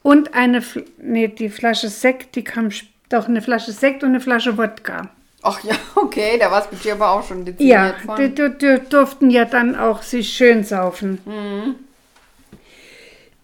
Und 0.02 0.34
eine, 0.34 0.62
nee, 0.98 1.28
die 1.28 1.48
Flasche 1.48 1.88
Sekt, 1.88 2.34
die 2.36 2.44
kam, 2.44 2.66
sp- 2.74 2.90
doch 3.14 3.28
eine 3.28 3.40
Flasche 3.42 3.72
Sekt 3.72 4.02
und 4.02 4.10
eine 4.10 4.20
Flasche 4.20 4.58
Wodka. 4.58 5.08
Ach 5.42 5.62
ja, 5.64 5.74
okay, 5.94 6.38
da 6.38 6.50
war 6.50 6.62
es 6.64 6.70
mit 6.72 6.84
dir 6.84 6.92
aber 6.94 7.10
auch 7.10 7.26
schon 7.26 7.44
Ja, 7.58 7.92
dezimiert 7.92 8.00
von. 8.04 8.16
die, 8.16 8.34
die, 8.34 8.58
die 8.58 8.88
durften 8.88 9.30
ja 9.30 9.44
dann 9.44 9.76
auch 9.76 10.02
sich 10.02 10.30
schön 10.30 10.64
saufen. 10.64 11.18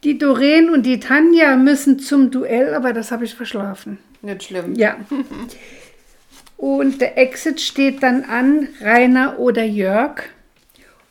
Die 0.05 0.17
Doreen 0.19 0.71
und 0.71 0.85
die 0.85 0.99
Tanja 0.99 1.57
müssen 1.57 1.99
zum 1.99 2.31
Duell, 2.31 2.75
aber 2.75 2.93
das 2.93 3.13
habe 3.13 3.25
ich 3.25 3.35
verschlafen. 3.35 3.99
Nicht 4.23 4.45
schlimm. 4.45 4.75
Ja. 4.75 4.97
Und 6.57 7.01
der 7.01 7.17
Exit 7.17 7.59
steht 7.59 8.03
dann 8.03 8.25
an, 8.25 8.69
Rainer 8.83 9.39
oder 9.39 9.65
Jörg. 9.65 10.25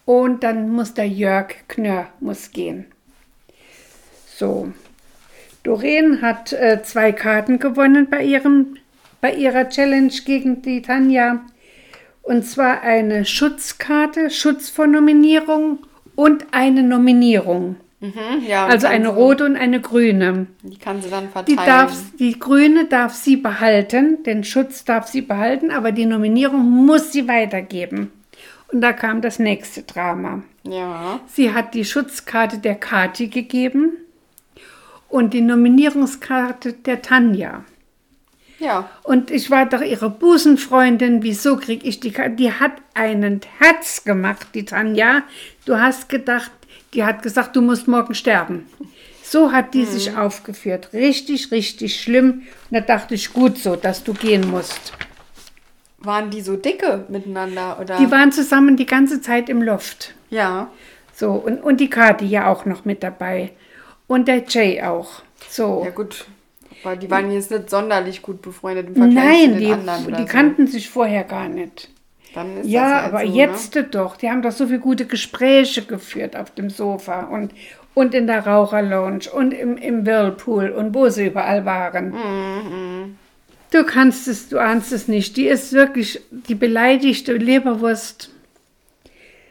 Und 0.06 0.44
dann 0.44 0.70
muss 0.70 0.94
der 0.94 1.08
Jörg 1.08 1.56
Knörr 1.68 2.08
muss 2.20 2.52
gehen. 2.52 2.86
So. 4.36 4.72
Doreen 5.70 6.24
hat 6.24 6.52
äh, 6.52 6.82
zwei 6.82 7.12
Karten 7.12 7.60
gewonnen 7.60 8.08
bei, 8.10 8.24
ihrem, 8.24 8.78
bei 9.22 9.32
ihrer 9.36 9.70
Challenge 9.70 10.12
gegen 10.26 10.64
die 10.64 10.82
Tanja. 10.82 11.42
Und 12.24 12.44
zwar 12.44 12.82
eine 12.82 13.24
Schutzkarte, 13.24 14.32
Schutz 14.32 14.68
vor 14.70 14.88
Nominierung 14.88 15.78
und 16.16 16.48
eine 16.54 16.82
Nominierung. 16.82 17.76
Mhm, 18.00 18.48
ja, 18.48 18.66
Also 18.66 18.88
eine 18.88 19.10
rote 19.10 19.46
und 19.46 19.58
eine 19.58 19.80
grüne. 19.80 20.48
Die 20.64 20.80
kann 20.80 21.04
sie 21.04 21.12
dann 21.12 21.26
Die, 21.26 21.54
verteilen. 21.54 21.58
darf, 21.68 21.94
die 22.18 22.40
Grüne 22.40 22.86
darf 22.86 23.14
sie 23.14 23.38
behalten, 23.38 24.24
den 24.24 24.44
Schutz 24.44 24.86
darf 24.86 25.08
sie 25.08 25.22
behalten, 25.22 25.70
aber 25.70 25.92
die 25.92 26.08
Nominierung 26.08 26.68
muss 26.68 27.12
sie 27.12 27.28
weitergeben. 27.28 28.10
Und 28.74 28.82
da 28.82 28.92
kam 28.92 29.22
das 29.22 29.38
nächste 29.38 29.84
Drama. 29.84 30.42
Ja. 30.64 31.20
Sie 31.28 31.54
hat 31.54 31.76
die 31.76 31.86
Schutzkarte 31.86 32.58
der 32.58 32.76
Kati 32.76 33.28
gegeben 33.28 33.92
und 35.10 35.34
die 35.34 35.42
Nominierungskarte 35.42 36.74
der 36.74 37.02
Tanja. 37.02 37.64
Ja. 38.60 38.90
Und 39.04 39.32
ich 39.32 39.50
war 39.50 39.66
doch 39.66 39.82
ihre 39.82 40.10
Busenfreundin. 40.10 41.24
Wieso 41.24 41.58
kriege 41.58 41.88
ich 41.88 42.00
die 42.00 42.12
Karte? 42.12 42.36
Die 42.36 42.52
hat 42.52 42.74
einen 42.94 43.42
Herz 43.58 44.04
gemacht, 44.04 44.48
die 44.54 44.66
Tanja. 44.66 45.24
Du 45.66 45.80
hast 45.80 46.10
gedacht, 46.10 46.52
die 46.94 47.04
hat 47.04 47.24
gesagt, 47.24 47.56
du 47.56 47.62
musst 47.62 47.88
morgen 47.88 48.14
sterben. 48.14 48.68
So 49.24 49.52
hat 49.52 49.74
die 49.74 49.86
sich 49.86 50.18
aufgeführt. 50.18 50.90
Richtig, 50.92 51.52
richtig 51.52 52.02
schlimm. 52.02 52.44
Und 52.70 52.72
da 52.72 52.82
dachte 52.82 53.16
ich, 53.16 53.32
gut 53.32 53.58
so, 53.58 53.76
dass 53.76 54.04
du 54.04 54.14
gehen 54.14 54.50
musst. 54.50 54.94
Waren 56.00 56.30
die 56.30 56.42
so 56.42 56.56
dicke 56.56 57.06
miteinander? 57.10 57.78
Oder? 57.80 57.98
Die 57.98 58.10
waren 58.10 58.32
zusammen 58.32 58.76
die 58.76 58.86
ganze 58.86 59.22
Zeit 59.22 59.50
im 59.50 59.62
Loft. 59.62 60.14
ja. 60.30 60.70
So, 61.14 61.32
und, 61.32 61.62
und 61.62 61.82
die 61.82 61.90
Kati 61.90 62.26
ja 62.26 62.48
auch 62.48 62.64
noch 62.64 62.86
mit 62.86 63.04
dabei. 63.04 63.52
Und 64.10 64.28
der 64.28 64.44
Jay 64.46 64.82
auch. 64.82 65.22
So. 65.50 65.84
Ja, 65.86 65.92
gut. 65.92 66.26
Aber 66.84 66.96
die 66.98 67.10
waren 67.10 67.32
jetzt 67.32 67.52
nicht 67.52 67.70
sonderlich 67.70 68.22
gut 68.22 68.42
befreundet 68.42 68.88
im 68.88 68.96
Vergleich 68.96 69.24
zu 69.44 69.48
Nein, 69.48 69.52
den 69.52 69.60
die, 69.60 69.72
anderen. 69.72 70.06
Oder 70.08 70.18
die 70.18 70.24
so. 70.24 70.28
kannten 70.30 70.68
sich 70.68 70.90
vorher 70.90 71.24
gar 71.24 71.48
nicht. 71.48 71.90
Dann 72.34 72.58
ist 72.58 72.68
Ja, 72.68 72.82
das 72.84 73.02
halt 73.04 73.14
aber 73.14 73.28
so, 73.28 73.34
jetzt 73.38 73.80
doch. 73.92 74.18
Die 74.18 74.30
haben 74.30 74.42
doch 74.42 74.52
so 74.52 74.68
viele 74.68 74.80
gute 74.80 75.06
Gespräche 75.06 75.84
geführt 75.84 76.36
auf 76.36 76.52
dem 76.52 76.70
Sofa 76.70 77.22
und, 77.24 77.54
und 77.94 78.14
in 78.14 78.28
der 78.28 78.46
Raucherlounge 78.46 79.30
und 79.32 79.54
im, 79.54 79.78
im 79.78 80.06
Whirlpool 80.06 80.70
und 80.72 80.94
wo 80.94 81.10
sie 81.10 81.28
überall 81.28 81.66
waren. 81.66 82.12
Mhm, 82.12 83.16
Du 83.72 83.84
kannst 83.84 84.28
es, 84.28 84.50
du 84.50 84.58
ahnst 84.58 84.92
es 84.92 85.08
nicht. 85.08 85.38
Die 85.38 85.46
ist 85.48 85.74
wirklich 85.74 86.20
die 86.32 86.56
beleidigte 86.56 87.34
Leberwurst. 87.34 88.32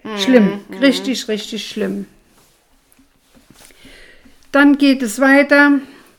Mhm, 0.03 0.19
Schlimm, 0.19 0.61
richtig, 0.81 1.29
richtig 1.29 1.69
schlimm. 1.69 2.07
Dann 4.53 4.79
geht 4.79 5.03
es 5.03 5.21
weiter. 5.21 5.73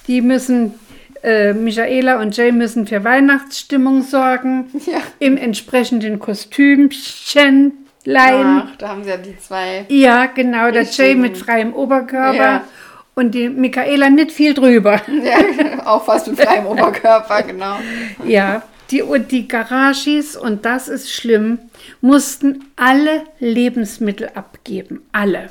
Die 0.07 0.21
müssen, 0.21 0.73
äh, 1.23 1.53
Michaela 1.53 2.19
und 2.21 2.35
Jay 2.37 2.51
müssen 2.51 2.87
für 2.87 3.03
Weihnachtsstimmung 3.03 4.01
sorgen. 4.03 4.65
Ja. 4.85 4.99
Im 5.19 5.37
entsprechenden 5.37 6.19
Kostümchen 6.19 7.73
leihen. 8.05 8.63
Ach, 8.65 8.75
da 8.77 8.89
haben 8.89 9.03
sie 9.03 9.09
ja 9.09 9.17
die 9.17 9.37
zwei. 9.37 9.85
Ja, 9.89 10.25
genau, 10.27 10.71
der 10.71 10.83
Jay 10.83 11.15
mit 11.15 11.37
freiem 11.37 11.73
Oberkörper 11.73 12.35
Ja. 12.35 12.63
und 13.15 13.31
die 13.35 13.49
Michaela 13.49 14.09
nicht 14.09 14.31
viel 14.31 14.53
drüber. 14.53 15.01
Ja, 15.23 15.85
auch 15.85 16.05
fast 16.05 16.27
mit 16.27 16.39
freiem 16.39 16.65
Oberkörper, 16.65 17.43
genau. 17.43 17.77
Ja, 18.25 18.63
die, 18.91 19.03
und 19.03 19.31
die 19.31 19.47
Garagis, 19.47 20.35
und 20.35 20.65
das 20.65 20.87
ist 20.87 21.11
schlimm, 21.11 21.59
mussten 22.01 22.65
alle 22.75 23.23
Lebensmittel 23.39 24.29
abgeben. 24.33 25.01
Alle. 25.11 25.49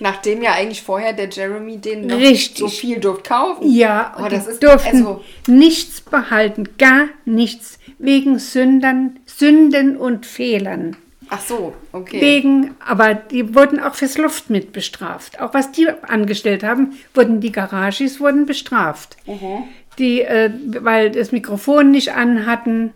Nachdem 0.00 0.42
ja 0.42 0.52
eigentlich 0.52 0.82
vorher 0.82 1.12
der 1.12 1.28
Jeremy 1.28 1.78
den 1.78 2.06
noch 2.06 2.18
Richtig. 2.18 2.58
so 2.58 2.68
viel 2.68 3.00
durfte 3.00 3.28
kaufen. 3.28 3.70
Ja, 3.70 4.12
Aber 4.14 4.24
und 4.24 4.32
das 4.32 4.46
ist 4.46 4.62
durften 4.62 4.98
also 4.98 5.24
nichts 5.46 6.00
behalten, 6.00 6.68
gar 6.78 7.06
nichts, 7.24 7.78
wegen 7.98 8.38
Sündern, 8.38 9.18
Sünden 9.26 9.96
und 9.96 10.26
Fehlern. 10.26 10.96
Ach 11.28 11.40
so, 11.40 11.74
okay. 11.92 12.20
Wegen, 12.20 12.74
aber 12.78 13.14
die 13.14 13.54
wurden 13.54 13.80
auch 13.80 13.94
fürs 13.94 14.16
Luft 14.16 14.48
mit 14.48 14.72
bestraft. 14.72 15.40
Auch 15.40 15.54
was 15.54 15.72
die 15.72 15.88
angestellt 16.02 16.62
haben, 16.62 16.98
wurden 17.14 17.40
die 17.40 17.50
Garagis 17.50 18.20
wurden 18.20 18.46
bestraft. 18.46 19.16
Mhm. 19.26 19.64
Die, 19.98 20.20
äh, 20.20 20.50
weil 20.80 21.10
das 21.10 21.32
Mikrofon 21.32 21.90
nicht 21.90 22.12
anhatten, 22.12 22.92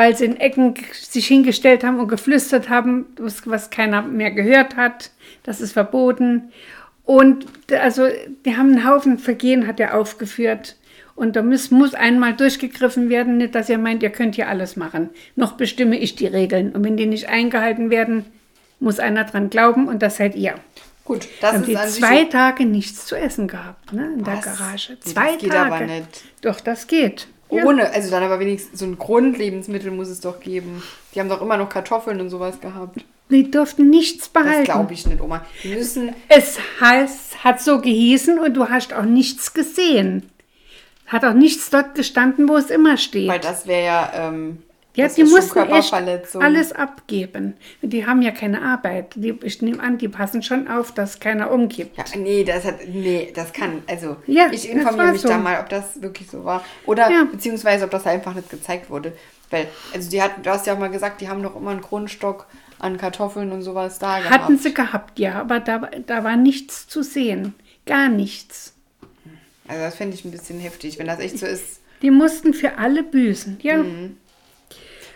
weil 0.00 0.16
sie 0.16 0.24
in 0.24 0.40
Ecken 0.40 0.72
sich 0.94 1.26
hingestellt 1.26 1.84
haben 1.84 2.00
und 2.00 2.08
geflüstert 2.08 2.70
haben, 2.70 3.04
was, 3.18 3.68
keiner 3.68 4.00
mehr 4.00 4.30
gehört 4.30 4.76
hat. 4.76 5.10
Das 5.42 5.60
ist 5.60 5.72
verboten. 5.72 6.52
Und 7.04 7.44
also, 7.70 8.08
die 8.46 8.56
haben 8.56 8.72
einen 8.72 8.88
Haufen 8.88 9.18
Vergehen, 9.18 9.66
hat 9.66 9.78
er 9.78 9.98
aufgeführt. 9.98 10.76
Und 11.16 11.36
da 11.36 11.42
muss, 11.42 11.70
muss 11.70 11.92
einmal 11.92 12.32
durchgegriffen 12.32 13.10
werden, 13.10 13.36
nicht, 13.36 13.54
dass 13.54 13.68
ihr 13.68 13.76
meint, 13.76 14.02
ihr 14.02 14.08
könnt 14.08 14.36
hier 14.36 14.48
alles 14.48 14.74
machen. 14.74 15.10
Noch 15.36 15.52
bestimme 15.58 15.98
ich 15.98 16.16
die 16.16 16.28
Regeln. 16.28 16.72
Und 16.72 16.82
wenn 16.82 16.96
die 16.96 17.04
nicht 17.04 17.28
eingehalten 17.28 17.90
werden, 17.90 18.24
muss 18.78 19.00
einer 19.00 19.24
dran 19.24 19.50
glauben 19.50 19.86
und 19.86 20.00
das 20.00 20.16
seid 20.16 20.34
ihr. 20.34 20.54
Gut, 21.04 21.28
das 21.42 21.52
haben 21.52 21.60
ist 21.60 21.68
die 21.68 21.76
an 21.76 21.88
zwei 21.90 22.24
Tage 22.24 22.64
nichts 22.64 23.04
zu 23.04 23.16
essen 23.16 23.48
gehabt, 23.48 23.92
ne, 23.92 24.14
in 24.16 24.24
der 24.24 24.38
Was? 24.38 24.44
Garage. 24.46 24.92
Nee, 24.94 25.12
Zwei 25.12 25.32
das 25.32 25.42
geht 25.42 25.50
Tage. 25.50 25.74
aber 25.74 25.84
nicht. 25.84 26.24
Doch, 26.40 26.58
das 26.60 26.86
geht. 26.86 27.26
Ja. 27.50 27.64
Ohne, 27.64 27.90
also 27.92 28.10
dann 28.10 28.22
aber 28.22 28.38
wenigstens 28.40 28.78
so 28.78 28.84
ein 28.86 28.96
Grundlebensmittel 28.98 29.90
muss 29.90 30.08
es 30.08 30.20
doch 30.20 30.40
geben. 30.40 30.82
Die 31.14 31.20
haben 31.20 31.28
doch 31.28 31.42
immer 31.42 31.56
noch 31.56 31.68
Kartoffeln 31.68 32.20
und 32.20 32.30
sowas 32.30 32.60
gehabt. 32.60 33.00
Die 33.30 33.50
durften 33.50 33.90
nichts 33.90 34.30
Das 34.32 34.44
behalten. 34.44 34.64
glaube 34.64 34.92
ich 34.92 35.06
nicht, 35.06 35.20
Oma. 35.20 35.44
Die 35.62 35.68
müssen, 35.74 36.14
Es 36.28 36.58
heißt, 36.80 37.44
hat 37.44 37.60
so 37.60 37.80
gehießen 37.80 38.38
und 38.38 38.54
du 38.54 38.68
hast 38.68 38.92
auch 38.92 39.04
nichts 39.04 39.52
gesehen. 39.54 40.28
Hat 41.06 41.24
auch 41.24 41.32
nichts 41.34 41.70
dort 41.70 41.94
gestanden, 41.94 42.48
wo 42.48 42.56
es 42.56 42.70
immer 42.70 42.96
steht. 42.96 43.28
weil 43.28 43.40
das 43.40 43.66
wäre 43.66 43.84
ja, 43.84 44.12
ähm, 44.14 44.62
ja, 44.94 45.04
das 45.06 45.14
die 45.14 45.24
mussten 45.24 45.58
echt 45.70 45.94
alles 46.34 46.72
abgeben. 46.72 47.54
Die 47.82 48.06
haben 48.06 48.22
ja 48.22 48.30
keine 48.32 48.60
Arbeit. 48.62 49.12
Die, 49.14 49.38
ich 49.42 49.62
nehme 49.62 49.80
an, 49.82 49.98
die 49.98 50.08
passen 50.08 50.42
schon 50.42 50.66
auf, 50.68 50.92
dass 50.92 51.20
keiner 51.20 51.50
umgibt. 51.50 51.96
Ja, 51.96 52.04
nee, 52.18 52.42
das 52.44 52.64
hat, 52.64 52.76
nee, 52.88 53.30
das 53.34 53.52
kann, 53.52 53.82
also, 53.86 54.16
Ja, 54.26 54.48
ich 54.50 54.68
informiere 54.68 55.12
mich 55.12 55.20
so. 55.20 55.28
da 55.28 55.38
mal, 55.38 55.60
ob 55.60 55.68
das 55.68 56.02
wirklich 56.02 56.28
so 56.28 56.44
war. 56.44 56.64
Oder, 56.86 57.10
Ja. 57.10 57.24
beziehungsweise, 57.30 57.84
ob 57.84 57.90
das 57.90 58.06
einfach 58.06 58.34
nicht 58.34 58.50
gezeigt 58.50 58.90
wurde. 58.90 59.12
Weil, 59.50 59.66
also, 59.94 60.10
die 60.10 60.20
hatten, 60.22 60.42
du 60.42 60.50
hast 60.50 60.66
ja 60.66 60.74
auch 60.74 60.78
mal 60.78 60.90
gesagt, 60.90 61.20
die 61.20 61.28
haben 61.28 61.42
doch 61.42 61.56
immer 61.56 61.70
einen 61.70 61.80
Grundstock 61.80 62.46
an 62.78 62.96
Kartoffeln 62.96 63.52
und 63.52 63.62
sowas 63.62 63.98
da 63.98 64.18
gehabt. 64.18 64.34
Hatten 64.34 64.58
sie 64.58 64.72
gehabt, 64.74 65.18
ja, 65.18 65.34
aber 65.40 65.60
da, 65.60 65.88
da 66.06 66.24
war 66.24 66.36
nichts 66.36 66.86
zu 66.88 67.02
sehen. 67.02 67.54
Gar 67.86 68.08
nichts. 68.08 68.74
Also, 69.68 69.82
das 69.82 69.94
fände 69.96 70.14
ich 70.16 70.24
ein 70.24 70.30
bisschen 70.32 70.58
heftig, 70.58 70.98
wenn 70.98 71.06
das 71.06 71.20
echt 71.20 71.38
so 71.38 71.46
ist. 71.46 71.80
Die 72.02 72.10
mussten 72.10 72.54
für 72.54 72.78
alle 72.78 73.02
büßen. 73.04 73.58
Ja, 73.62 73.76
Mhm. 73.78 74.16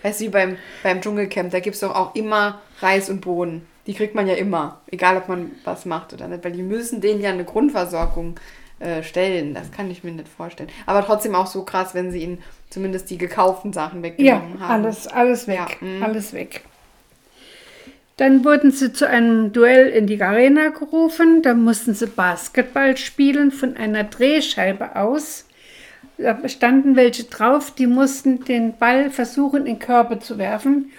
Weißt 0.05 0.21
du, 0.21 0.27
wie 0.27 0.29
beim, 0.29 0.59
beim 0.83 1.01
Dschungelcamp, 1.01 1.51
da 1.51 1.61
gibt 1.61 1.75
es 1.75 1.81
doch 1.81 1.95
auch 1.95 2.15
immer 2.15 2.61
Reis 2.81 3.09
und 3.09 3.23
Bohnen. 3.23 3.67
Die 3.87 3.95
kriegt 3.95 4.15
man 4.15 4.27
ja 4.27 4.35
immer, 4.35 4.83
egal 4.91 5.17
ob 5.17 5.29
man 5.29 5.53
was 5.65 5.87
macht 5.87 6.13
oder 6.13 6.29
nicht, 6.29 6.45
weil 6.45 6.53
die 6.53 6.63
müssen 6.63 7.01
denen 7.01 7.23
ja 7.23 7.31
eine 7.31 7.45
Grundversorgung 7.45 8.37
äh, 8.81 9.03
stellen. 9.03 9.55
Das 9.55 9.73
kann 9.73 9.91
ich 9.91 10.05
mir 10.05 10.13
nicht 10.13 10.29
vorstellen. 10.29 10.69
Aber 10.85 11.07
trotzdem 11.07 11.35
auch 11.35 11.47
so 11.47 11.65
krass, 11.65 11.95
wenn 11.95 12.13
sie 12.13 12.19
ihnen 12.19 12.43
zumindest 12.69 13.09
die 13.09 13.17
gekauften 13.17 13.73
Sachen 13.73 14.01
ja 14.01 14.11
weggenommen 14.11 14.61
haben. 14.61 14.85
alles, 14.85 15.07
alles 15.07 15.49
weg. 15.49 15.79
Ja, 15.81 15.87
mhm. 15.87 16.03
Alles 16.03 16.35
weg. 16.35 16.65
Dann 18.19 18.45
wurden 18.45 18.73
sie 18.73 18.93
zu 18.93 19.09
einem 19.09 19.55
Duell 19.55 19.89
in 19.89 20.07
die 20.07 20.23
Arena 20.23 20.69
gerufen. 20.69 21.41
Da 21.41 21.55
mussten 21.55 21.95
sie 21.95 22.09
Basketball 22.09 22.99
spielen 22.99 23.51
von 23.51 23.75
einer 23.79 24.05
Drehscheibe 24.05 24.97
aus. 24.97 25.47
Da 26.17 26.49
standen 26.49 26.97
welche 26.97 27.25
drauf, 27.25 27.73
die 27.73 27.87
mussten 27.87 28.45
den 28.45 28.77
Ball 28.77 29.11
versuchen, 29.11 29.67
in 29.67 29.79
Körbe 29.79 30.21
zu 30.21 30.39
werfen. 30.39 30.91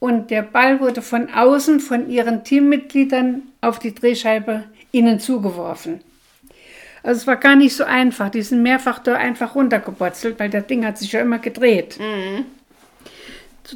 Und 0.00 0.30
der 0.30 0.42
Ball 0.42 0.80
wurde 0.80 1.00
von 1.00 1.32
außen 1.32 1.80
von 1.80 2.10
ihren 2.10 2.44
Teammitgliedern 2.44 3.42
auf 3.60 3.78
die 3.78 3.94
Drehscheibe 3.94 4.64
ihnen 4.92 5.20
zugeworfen. 5.20 6.00
Also 7.02 7.20
es 7.20 7.26
war 7.26 7.36
gar 7.36 7.54
nicht 7.54 7.76
so 7.76 7.84
einfach. 7.84 8.30
Die 8.30 8.42
sind 8.42 8.62
mehrfach 8.62 8.98
da 8.98 9.14
einfach 9.14 9.54
runtergepurzelt, 9.54 10.38
weil 10.40 10.50
das 10.50 10.66
Ding 10.66 10.84
hat 10.84 10.98
sich 10.98 11.12
ja 11.12 11.20
immer 11.20 11.38
gedreht. 11.38 11.98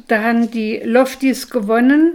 Da 0.07 0.21
haben 0.21 0.51
die 0.51 0.81
Lofties 0.83 1.49
gewonnen 1.49 2.13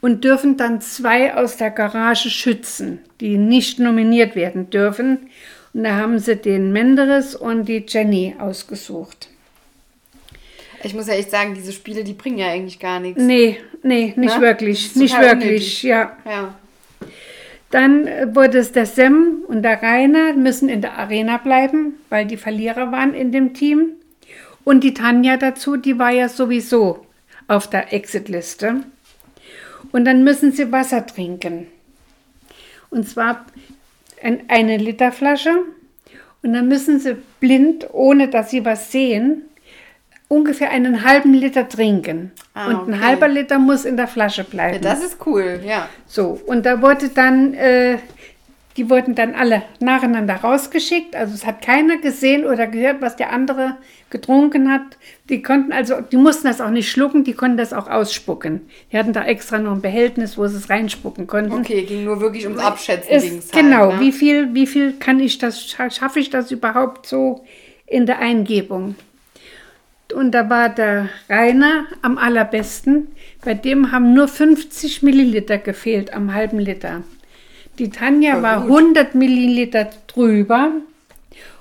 und 0.00 0.24
dürfen 0.24 0.56
dann 0.56 0.80
zwei 0.80 1.34
aus 1.34 1.56
der 1.56 1.70
Garage 1.70 2.30
schützen, 2.30 3.00
die 3.20 3.38
nicht 3.38 3.78
nominiert 3.78 4.36
werden 4.36 4.70
dürfen. 4.70 5.30
Und 5.74 5.84
da 5.84 5.96
haben 5.96 6.18
sie 6.18 6.36
den 6.36 6.72
Menderes 6.72 7.34
und 7.34 7.66
die 7.66 7.84
Jenny 7.86 8.34
ausgesucht. 8.38 9.28
Ich 10.82 10.94
muss 10.94 11.08
ja 11.08 11.14
echt 11.14 11.30
sagen, 11.30 11.54
diese 11.54 11.72
Spiele, 11.72 12.04
die 12.04 12.12
bringen 12.12 12.38
ja 12.38 12.48
eigentlich 12.48 12.78
gar 12.78 13.00
nichts. 13.00 13.20
Nee, 13.20 13.58
nee, 13.82 14.14
nicht 14.16 14.36
Ne? 14.36 14.40
wirklich, 14.40 14.94
nicht 14.96 15.14
wirklich, 15.18 15.42
unnötig. 15.44 15.82
ja. 15.82 16.16
Ja. 16.24 16.54
Dann 17.70 18.06
äh, 18.06 18.34
wurde 18.34 18.58
es 18.58 18.72
der 18.72 18.86
Sem 18.86 19.42
und 19.46 19.62
der 19.62 19.82
Rainer 19.82 20.32
müssen 20.34 20.68
in 20.68 20.80
der 20.80 20.96
Arena 20.96 21.36
bleiben, 21.38 21.94
weil 22.08 22.26
die 22.26 22.36
Verlierer 22.36 22.92
waren 22.92 23.12
in 23.12 23.32
dem 23.32 23.52
Team. 23.54 23.90
Und 24.64 24.84
die 24.84 24.94
Tanja 24.94 25.36
dazu, 25.36 25.76
die 25.76 25.98
war 25.98 26.10
ja 26.10 26.28
sowieso 26.28 27.04
auf 27.46 27.68
der 27.68 27.92
Exit-Liste. 27.92 28.82
Und 29.92 30.04
dann 30.04 30.24
müssen 30.24 30.52
sie 30.52 30.70
Wasser 30.72 31.04
trinken. 31.06 31.66
Und 32.90 33.08
zwar 33.08 33.44
ein, 34.22 34.42
eine 34.48 34.76
Literflasche. 34.76 35.50
Und 36.42 36.52
dann 36.52 36.68
müssen 36.68 37.00
sie 37.00 37.16
blind, 37.40 37.88
ohne 37.92 38.28
dass 38.28 38.50
sie 38.50 38.64
was 38.64 38.92
sehen, 38.92 39.42
ungefähr 40.28 40.70
einen 40.70 41.04
halben 41.04 41.34
Liter 41.34 41.68
trinken. 41.68 42.32
Ah, 42.54 42.68
und 42.68 42.88
ein 42.88 42.94
okay. 42.94 43.04
halber 43.04 43.28
Liter 43.28 43.58
muss 43.58 43.84
in 43.84 43.96
der 43.96 44.06
Flasche 44.06 44.42
ja, 44.42 44.48
bleiben. 44.48 44.82
das 44.82 45.02
ist 45.02 45.18
cool, 45.26 45.60
ja. 45.64 45.88
So, 46.06 46.38
und 46.46 46.64
da 46.66 46.80
wurde 46.80 47.08
dann, 47.08 47.54
äh, 47.54 47.98
die 48.78 48.88
wurden 48.88 49.14
dann 49.16 49.34
alle 49.34 49.62
nacheinander 49.80 50.36
rausgeschickt. 50.36 51.16
Also 51.16 51.34
es 51.34 51.44
hat 51.44 51.60
keiner 51.62 51.98
gesehen 51.98 52.46
oder 52.46 52.66
gehört, 52.68 53.02
was 53.02 53.16
der 53.16 53.32
andere 53.32 53.76
getrunken 54.08 54.70
hat. 54.72 54.82
Die 55.28 55.42
konnten 55.42 55.72
also, 55.72 56.00
die 56.00 56.16
mussten 56.16 56.46
das 56.46 56.60
auch 56.60 56.70
nicht 56.70 56.90
schlucken, 56.90 57.24
die 57.24 57.34
konnten 57.34 57.56
das 57.58 57.72
auch 57.72 57.88
ausspucken. 57.88 58.62
Die 58.92 58.96
hatten 58.96 59.12
da 59.12 59.24
extra 59.24 59.58
noch 59.58 59.72
ein 59.72 59.82
Behältnis, 59.82 60.38
wo 60.38 60.46
sie 60.46 60.56
es 60.56 60.70
reinspucken 60.70 61.26
konnten. 61.26 61.52
Okay, 61.52 61.82
ging 61.82 62.04
nur 62.04 62.20
wirklich 62.20 62.44
ums 62.44 62.60
Abschätzen. 62.60 63.10
Es, 63.10 63.24
ging's 63.24 63.52
halt, 63.52 63.64
genau, 63.64 63.92
ne? 63.92 64.00
wie 64.00 64.12
viel, 64.12 64.54
wie 64.54 64.66
viel 64.66 64.94
kann 64.94 65.20
ich 65.20 65.38
das, 65.38 65.60
scha- 65.60 65.90
schaffe 65.90 66.20
ich 66.20 66.30
das 66.30 66.50
überhaupt 66.50 67.06
so 67.06 67.44
in 67.86 68.06
der 68.06 68.20
Eingebung? 68.20 68.94
Und 70.14 70.30
da 70.30 70.48
war 70.48 70.68
der 70.70 71.08
Rainer 71.28 71.84
am 72.00 72.16
allerbesten. 72.16 73.08
Bei 73.44 73.54
dem 73.54 73.92
haben 73.92 74.14
nur 74.14 74.28
50 74.28 75.02
Milliliter 75.02 75.58
gefehlt 75.58 76.14
am 76.14 76.32
halben 76.32 76.58
Liter. 76.58 77.02
Die 77.78 77.90
Tanja 77.90 78.42
war 78.42 78.62
gut. 78.62 78.78
100 78.78 79.14
Milliliter 79.14 79.88
drüber. 80.06 80.72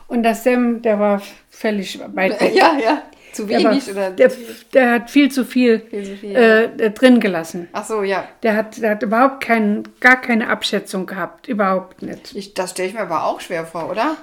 Und 0.08 0.24
der 0.24 0.36
Sam, 0.36 0.82
der 0.82 1.00
war 1.00 1.22
völlig 1.50 2.00
weit 2.16 2.40
weg. 2.42 2.54
Ja, 2.56 2.78
ja. 2.84 3.02
Zu 3.34 3.46
Der, 3.46 3.64
war, 3.64 3.72
wenig 3.72 3.92
oder 3.92 4.10
der, 4.10 4.32
der 4.74 4.92
hat 4.94 5.12
viel 5.12 5.30
zu 5.30 5.46
viel, 5.46 5.82
Viel 5.92 6.04
zu 6.06 6.16
viel. 6.18 6.36
Äh, 6.36 6.90
drin 6.92 7.20
gelassen. 7.20 7.68
Ach 7.74 7.86
so, 7.86 8.02
ja. 8.02 8.28
Der 8.42 8.56
hat, 8.56 8.82
der 8.82 8.92
hat 8.92 9.04
überhaupt 9.04 9.42
kein, 9.44 9.84
gar 10.00 10.20
keine 10.20 10.50
Abschätzung 10.50 11.06
gehabt. 11.06 11.48
Überhaupt 11.48 12.02
nicht. 12.02 12.36
Ich, 12.36 12.54
das 12.56 12.72
stelle 12.72 12.88
ich 12.88 12.94
mir 12.96 13.02
aber 13.02 13.26
auch 13.26 13.40
schwer 13.42 13.66
vor, 13.66 13.92
oder? 13.92 14.16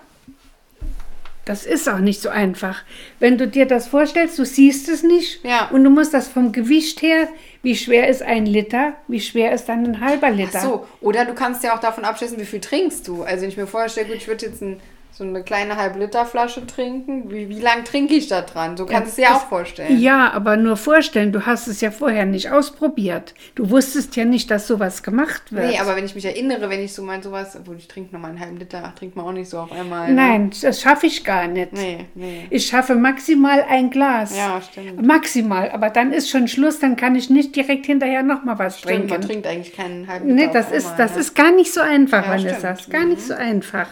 Das 1.45 1.67
ist 1.67 1.89
auch 1.89 1.99
nicht 1.99 2.23
so 2.23 2.31
einfach. 2.31 2.83
Wenn 3.21 3.37
du 3.37 3.47
dir 3.47 3.67
das 3.67 3.87
vorstellst, 3.87 4.39
du 4.39 4.45
siehst 4.47 4.89
es 4.89 5.03
nicht 5.03 5.45
Ja. 5.45 5.69
und 5.71 5.85
du 5.85 5.91
musst 5.91 6.15
das 6.15 6.27
vom 6.27 6.53
Gewicht 6.53 7.03
her, 7.03 7.29
wie 7.65 7.75
schwer 7.75 8.09
ist 8.09 8.23
ein 8.23 8.47
Liter, 8.47 8.93
wie 9.09 9.21
schwer 9.21 9.53
ist 9.53 9.69
dann 9.71 9.85
ein 9.85 10.01
halber 10.01 10.31
Liter. 10.31 10.59
Ach 10.59 10.63
so, 10.63 10.87
oder 11.01 11.25
du 11.25 11.35
kannst 11.35 11.65
ja 11.65 11.75
auch 11.75 11.81
davon 11.81 12.05
abschätzen, 12.05 12.39
wie 12.39 12.45
viel 12.45 12.61
trinkst 12.61 13.09
du. 13.09 13.23
Also 13.23 13.43
wenn 13.43 13.49
ich 13.49 13.57
mir 13.57 13.67
vorstelle, 13.67 14.07
gut, 14.07 14.17
ich 14.17 14.29
würde 14.29 14.47
jetzt 14.47 14.61
ein, 14.63 14.81
so 15.17 15.23
eine 15.23 15.45
kleine 15.45 15.77
halbe 15.77 16.01
Liter 16.01 16.27
Flasche 16.27 16.67
trinken, 16.67 17.31
wie, 17.31 17.49
wie 17.49 17.61
lang 17.61 17.85
trinke 17.85 18.15
ich 18.15 18.27
da 18.27 18.41
dran? 18.43 18.77
So 18.77 18.85
kannst 18.85 19.07
du 19.07 19.09
es 19.11 19.15
dir 19.15 19.23
ja 19.23 19.37
auch 19.37 19.47
vorstellen. 19.49 20.01
Ja, 20.01 20.33
aber 20.33 20.57
nur 20.57 20.77
vorstellen, 20.77 21.31
du 21.31 21.47
hast 21.47 21.69
es 21.69 21.81
ja 21.81 21.93
vorher 21.93 22.27
nicht 22.27 22.51
ausprobiert. 22.51 23.33
Du 23.55 23.71
wusstest 23.71 24.17
ja 24.17 24.25
nicht, 24.25 24.51
dass 24.51 24.67
sowas 24.67 25.05
gemacht 25.05 25.53
wird. 25.53 25.67
Nee, 25.71 25.79
aber 25.79 25.95
wenn 25.95 26.05
ich 26.05 26.17
mich 26.17 26.25
erinnere, 26.25 26.69
wenn 26.69 26.81
ich 26.83 26.93
so 26.95 27.03
mal 27.05 27.23
sowas, 27.23 27.55
obwohl 27.57 27.77
ich 27.77 27.87
trinke 27.87 28.13
nochmal 28.13 28.31
einen 28.33 28.41
halben 28.41 28.57
Liter, 28.57 28.83
ach, 28.85 28.95
trinkt 28.99 29.15
man 29.15 29.25
auch 29.27 29.31
nicht 29.33 29.49
so 29.49 29.61
auf 29.61 29.71
einmal. 29.71 30.09
ne? 30.09 30.15
Nein, 30.15 30.51
das 30.63 30.81
schaffe 30.81 31.07
ich 31.07 31.23
gar 31.25 31.47
nicht. 31.47 31.73
Nee, 31.73 32.07
nee. 32.17 32.47
Ich 32.51 32.67
schaffe 32.67 32.97
maximal 32.97 33.65
ein 33.69 33.91
Glas. 33.91 34.37
Ja, 34.37 34.61
stimmt. 34.61 35.07
Maximal, 35.07 35.71
aber 35.71 35.91
dann 35.91 36.13
ist 36.13 36.29
schon 36.29 36.49
Schluss, 36.49 36.81
dann 36.81 36.97
kann 36.97 37.15
ich 37.15 37.31
nicht 37.31 37.55
direkt 37.55 37.87
hinterher 37.87 38.25
noch 38.25 38.43
mal 38.43 38.59
was 38.59 38.81
Stimmt, 38.81 38.99
man 38.99 39.21
trinken. 39.21 39.27
trinkt 39.29 39.47
eigentlich 39.47 39.77
keinen 39.77 40.09
halben 40.09 40.29
Liter 40.29 40.47
Nee, 40.49 40.53
das 40.53 40.73
ist, 40.73 40.87
einmal, 40.87 40.99
das 41.07 41.15
ne? 41.15 41.21
ist 41.21 41.35
gar 41.37 41.53
nicht 41.53 41.73
so 41.73 41.81
einfach, 41.83 42.25
Ja, 42.25 42.31
Vanessa. 42.33 42.57
stimmt. 42.57 42.65
Mhm. 42.75 42.79
Ist 42.81 42.91
gar 42.91 43.05
nicht 43.05 43.21
so 43.23 43.35
einfach. 43.35 43.87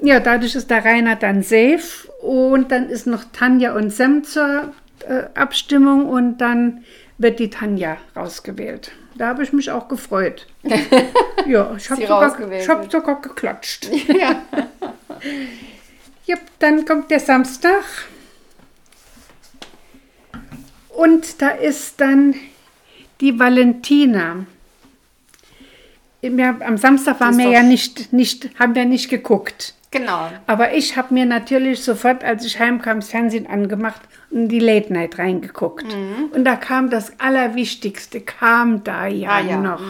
Ja, 0.00 0.20
dadurch 0.20 0.54
ist 0.54 0.70
der 0.70 0.84
Rainer 0.84 1.16
dann 1.16 1.42
safe 1.42 2.08
und 2.22 2.70
dann 2.70 2.88
ist 2.88 3.06
noch 3.06 3.24
Tanja 3.32 3.74
und 3.74 3.90
Sam 3.90 4.22
zur 4.24 4.72
äh, 5.06 5.24
Abstimmung 5.34 6.06
und 6.06 6.38
dann 6.38 6.84
wird 7.18 7.40
die 7.40 7.50
Tanja 7.50 7.96
rausgewählt. 8.14 8.92
Da 9.16 9.28
habe 9.28 9.42
ich 9.42 9.52
mich 9.52 9.70
auch 9.70 9.88
gefreut. 9.88 10.46
ja, 11.46 11.74
ich 11.76 11.90
habe 11.90 12.02
sogar, 12.02 12.52
ich 12.52 12.68
hab 12.68 12.90
sogar 12.90 13.20
geklatscht. 13.20 13.88
Ja. 14.08 14.42
Ja, 16.26 16.36
dann 16.58 16.84
kommt 16.84 17.10
der 17.10 17.20
Samstag. 17.20 17.82
Und 20.90 21.40
da 21.40 21.48
ist 21.48 22.00
dann 22.00 22.34
die 23.20 23.38
Valentina. 23.38 24.46
Ja, 26.20 26.56
am 26.60 26.76
Samstag 26.76 27.18
waren 27.20 27.38
wir 27.38 27.48
ja 27.48 27.62
nicht, 27.62 28.12
nicht, 28.12 28.50
haben 28.58 28.74
wir 28.74 28.84
nicht 28.84 29.08
geguckt. 29.08 29.74
Genau. 29.90 30.28
Aber 30.46 30.74
ich 30.74 30.96
habe 30.96 31.14
mir 31.14 31.24
natürlich 31.24 31.82
sofort, 31.82 32.22
als 32.22 32.44
ich 32.44 32.58
heimkam, 32.60 33.00
das 33.00 33.10
Fernsehen 33.10 33.46
angemacht 33.46 34.02
und 34.30 34.48
die 34.48 34.58
Late 34.58 34.92
Night 34.92 35.18
reingeguckt. 35.18 35.86
Und 36.34 36.44
da 36.44 36.56
kam 36.56 36.90
das 36.90 37.18
Allerwichtigste, 37.18 38.20
kam 38.20 38.84
da 38.84 39.06
ja, 39.06 39.30
Ah, 39.30 39.40
ja. 39.40 39.56
noch. 39.58 39.80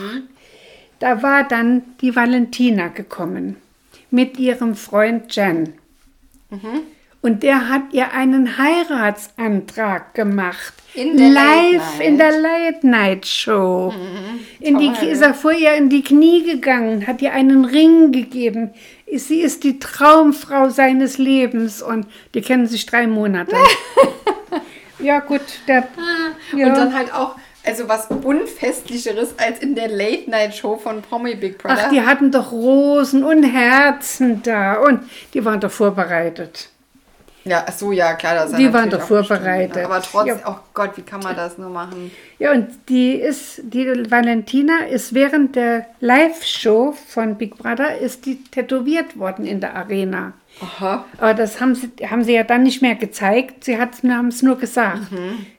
Da 1.00 1.22
war 1.22 1.44
dann 1.44 1.82
die 2.00 2.14
Valentina 2.14 2.88
gekommen 2.88 3.56
mit 4.10 4.38
ihrem 4.38 4.74
Freund 4.76 5.34
Jen. 5.34 5.74
Und 7.20 7.42
der 7.42 7.68
hat 7.68 7.92
ihr 7.92 8.12
einen 8.12 8.56
Heiratsantrag 8.56 10.14
gemacht. 10.14 10.72
In 10.94 11.16
der 11.16 11.28
Live 11.30 12.00
in 12.00 12.16
der 12.18 12.30
Late 12.40 12.86
Night 12.86 13.26
Show. 13.26 13.92
In 14.60 14.78
die, 14.78 14.92
ist 15.06 15.20
er 15.22 15.34
vor 15.34 15.52
ihr 15.52 15.74
in 15.74 15.88
die 15.90 16.02
Knie 16.02 16.44
gegangen, 16.44 17.06
hat 17.06 17.20
ihr 17.20 17.32
einen 17.32 17.64
Ring 17.64 18.12
gegeben. 18.12 18.70
Sie 19.16 19.40
ist 19.40 19.64
die 19.64 19.78
Traumfrau 19.78 20.68
seines 20.68 21.18
Lebens 21.18 21.82
und 21.82 22.06
die 22.34 22.42
kennen 22.42 22.66
sich 22.66 22.86
drei 22.86 23.06
Monate. 23.06 23.56
ja, 24.98 25.20
gut, 25.20 25.40
der. 25.66 25.88
Ja. 26.54 26.68
Und 26.68 26.74
dann 26.76 26.94
halt 26.94 27.12
auch, 27.14 27.36
also 27.64 27.88
was 27.88 28.08
Unfestlicheres 28.08 29.38
als 29.38 29.60
in 29.60 29.74
der 29.74 29.88
Late-Night-Show 29.88 30.76
von 30.76 31.02
Promi 31.02 31.34
Big 31.34 31.58
Brother. 31.58 31.84
Ach, 31.86 31.90
die 31.90 32.02
hatten 32.02 32.30
doch 32.30 32.52
Rosen 32.52 33.24
und 33.24 33.42
Herzen 33.44 34.42
da 34.42 34.74
und 34.74 35.00
die 35.34 35.44
waren 35.44 35.60
doch 35.60 35.70
vorbereitet. 35.70 36.70
Ja, 37.48 37.64
ach 37.66 37.72
so, 37.72 37.92
ja, 37.92 38.14
klar. 38.14 38.34
Das 38.34 38.52
Die 38.52 38.72
waren 38.72 38.90
doch 38.90 39.00
vorbereitet. 39.00 39.84
Aber 39.84 40.00
trotzdem, 40.02 40.38
Ja. 40.44 40.50
oh 40.52 40.56
Gott, 40.74 40.92
wie 40.96 41.02
kann 41.02 41.20
man 41.20 41.34
das 41.34 41.58
nur 41.58 41.70
machen? 41.70 42.10
Ja, 42.38 42.52
und 42.52 42.68
die 42.88 43.12
ist, 43.14 43.60
die 43.64 43.86
Valentina 44.10 44.84
ist 44.90 45.14
während 45.14 45.56
der 45.56 45.86
Live-Show 46.00 46.94
von 47.08 47.36
Big 47.36 47.56
Brother 47.58 47.98
ist 47.98 48.26
die 48.26 48.42
tätowiert 48.44 49.18
worden 49.18 49.46
in 49.46 49.60
der 49.60 49.74
Arena. 49.74 50.32
Aha. 50.60 51.04
Aber 51.18 51.34
das 51.34 51.60
haben 51.60 51.74
sie, 51.76 51.90
haben 52.10 52.24
sie 52.24 52.34
ja 52.34 52.42
dann 52.42 52.64
nicht 52.64 52.82
mehr 52.82 52.96
gezeigt. 52.96 53.62
Sie 53.64 53.78
hat- 53.78 54.02
haben 54.02 54.28
es 54.28 54.42
nur 54.42 54.58
gesagt. 54.58 55.02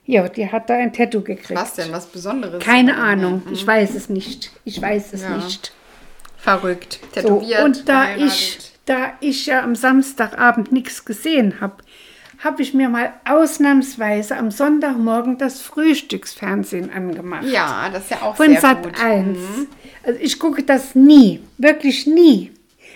Ja, 0.06 0.28
die 0.28 0.52
hat 0.52 0.69
da 0.69 0.73
ein 0.75 0.91
Tattoo 0.91 1.21
gekriegt. 1.21 1.52
Mhm. 1.52 1.56
Was 1.56 1.73
denn? 1.73 1.91
Was 1.93 2.06
Besonderes? 2.08 2.62
Keine 2.63 2.97
Ahnung. 2.97 3.43
Ich 3.52 3.65
weiß 3.65 3.95
es 3.95 4.10
nicht. 4.10 4.52
Ich 4.65 4.82
weiß 4.82 5.13
es 5.13 5.21
Ja. 5.23 5.38
nicht. 5.38 5.71
Verrückt. 6.38 6.99
So, 7.15 7.21
Tätowiert. 7.21 7.63
und 7.63 7.88
da 7.89 8.15
ich, 8.15 8.68
da 8.89 9.13
ich 9.19 9.45
ja 9.45 9.62
am 9.62 9.75
Samstagabend 9.75 10.71
nichts 10.71 11.06
gesehen 11.06 11.62
habe, 11.62 11.78
habe 12.43 12.62
ich 12.62 12.73
mir 12.73 12.89
mal 12.89 13.13
ausnahmsweise 13.25 14.38
am 14.38 14.49
Sonntagmorgen 14.49 15.38
das 15.38 15.62
Frühstücksfernsehen 15.62 16.91
angemacht. 16.91 17.43
Ja, 17.45 17.89
das 17.91 18.04
ist 18.04 18.12
ja 18.12 18.21
auch 18.21 18.36
Von 18.36 18.52
sehr 18.52 18.62
Sat 18.62 18.84
gut. 18.84 18.97
Mhm. 18.97 19.06
1. 19.06 19.38
Also 20.04 20.19
ich 20.21 20.39
gucke 20.39 20.63
das 20.63 20.95
nie, 20.95 21.41
wirklich 21.58 22.08
nie. 22.08 22.52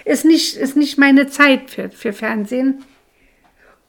Ist 0.05 0.25
nicht, 0.25 0.55
ist 0.55 0.75
nicht 0.75 0.97
meine 0.97 1.27
Zeit 1.27 1.69
für, 1.69 1.89
für 1.89 2.13
Fernsehen. 2.13 2.83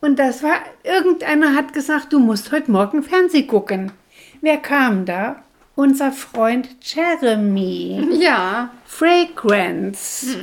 Und 0.00 0.18
das 0.18 0.42
war, 0.42 0.56
irgendeiner 0.82 1.54
hat 1.54 1.72
gesagt, 1.72 2.12
du 2.12 2.18
musst 2.18 2.52
heute 2.52 2.70
Morgen 2.70 3.02
Fernsehen 3.02 3.46
gucken. 3.46 3.92
Wer 4.40 4.58
kam 4.58 5.06
da? 5.06 5.44
unser 5.76 6.12
Freund 6.12 6.68
Jeremy. 6.80 8.08
Ja. 8.20 8.70
Fragrance. 8.84 10.36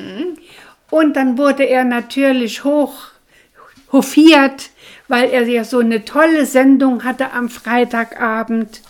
Und 0.91 1.15
dann 1.15 1.39
wurde 1.39 1.63
er 1.63 1.83
natürlich 1.83 2.63
hoch 2.63 3.11
hofiert, 3.91 4.69
weil 5.07 5.29
er 5.29 5.47
ja 5.47 5.63
so 5.63 5.79
eine 5.79 6.05
tolle 6.05 6.45
Sendung 6.45 7.03
hatte 7.03 7.31
am 7.33 7.49
Freitagabend. 7.49 8.81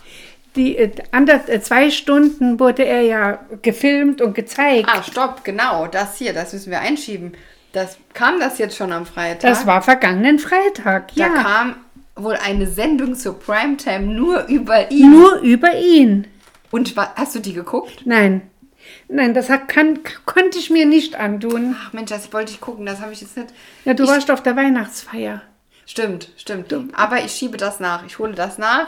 Die 0.54 0.76
äh, 0.76 0.90
ander, 1.12 1.40
äh, 1.48 1.60
zwei 1.60 1.90
Stunden 1.90 2.60
wurde 2.60 2.84
er 2.84 3.02
ja 3.02 3.38
gefilmt 3.62 4.20
und 4.20 4.34
gezeigt. 4.34 4.88
Ah, 4.92 5.02
stopp, 5.02 5.44
genau, 5.44 5.86
das 5.86 6.18
hier, 6.18 6.32
das 6.32 6.52
müssen 6.52 6.70
wir 6.70 6.80
einschieben. 6.80 7.32
Das 7.72 7.96
kam 8.12 8.38
das 8.38 8.58
jetzt 8.58 8.76
schon 8.76 8.92
am 8.92 9.06
Freitag. 9.06 9.50
das 9.50 9.66
war 9.66 9.80
vergangenen 9.80 10.38
Freitag, 10.38 11.14
da 11.16 11.22
ja. 11.22 11.28
kam 11.30 11.76
wohl 12.16 12.34
eine 12.34 12.66
Sendung 12.66 13.14
zur 13.14 13.40
Primetime 13.40 14.00
nur 14.00 14.46
über 14.46 14.90
ihn. 14.90 15.10
Nur 15.10 15.40
über 15.40 15.74
ihn. 15.74 16.26
Und 16.70 16.94
hast 16.96 17.34
du 17.34 17.38
die 17.38 17.54
geguckt? 17.54 18.02
Nein. 18.04 18.42
Nein, 19.14 19.34
das 19.34 19.48
kann, 19.68 20.00
konnte 20.24 20.58
ich 20.58 20.70
mir 20.70 20.86
nicht 20.86 21.16
antun. 21.16 21.76
Ach 21.78 21.92
Mensch, 21.92 22.10
das 22.10 22.32
wollte 22.32 22.50
ich 22.52 22.60
gucken, 22.62 22.86
das 22.86 23.00
habe 23.00 23.12
ich 23.12 23.20
jetzt 23.20 23.36
nicht. 23.36 23.50
Ja, 23.84 23.92
du 23.92 24.04
ich, 24.04 24.08
warst 24.08 24.30
auf 24.30 24.42
der 24.42 24.56
Weihnachtsfeier. 24.56 25.42
Stimmt, 25.84 26.30
stimmt. 26.38 26.72
Aber 26.94 27.22
ich 27.22 27.32
schiebe 27.32 27.58
das 27.58 27.78
nach. 27.78 28.06
Ich 28.06 28.18
hole 28.18 28.32
das 28.32 28.56
nach. 28.56 28.86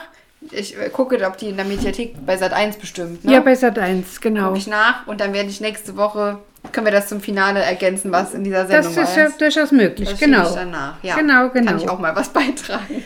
Ich 0.50 0.78
äh, 0.78 0.88
gucke, 0.88 1.22
ob 1.26 1.36
die 1.36 1.50
in 1.50 1.56
der 1.56 1.66
Mediathek 1.66 2.14
bei 2.24 2.38
Sat 2.38 2.54
1 2.54 2.76
bestimmt. 2.76 3.24
Ne? 3.24 3.34
Ja, 3.34 3.40
bei 3.40 3.54
Sat 3.54 3.78
1, 3.78 4.22
genau. 4.22 4.46
Gucke 4.48 4.58
ich 4.58 4.66
nach 4.66 5.06
und 5.06 5.20
dann 5.20 5.34
werde 5.34 5.50
ich 5.50 5.60
nächste 5.60 5.96
Woche, 5.96 6.38
können 6.72 6.86
wir 6.86 6.92
das 6.92 7.08
zum 7.08 7.20
Finale 7.20 7.60
ergänzen, 7.60 8.10
was 8.10 8.32
in 8.32 8.44
dieser 8.44 8.66
Sendung 8.66 8.94
Das 8.94 9.10
ist 9.10 9.16
ja 9.16 9.26
ist. 9.26 9.40
durchaus 9.40 9.72
möglich, 9.72 10.08
Das 10.08 10.18
genau. 10.18 10.48
ich 10.48 10.54
dann 10.54 10.70
nach. 10.70 10.94
Ja. 11.02 11.16
Genau, 11.16 11.50
genau. 11.50 11.72
Kann 11.72 11.80
ich 11.80 11.88
auch 11.88 11.98
mal 11.98 12.16
was 12.16 12.28
beitragen. 12.32 13.04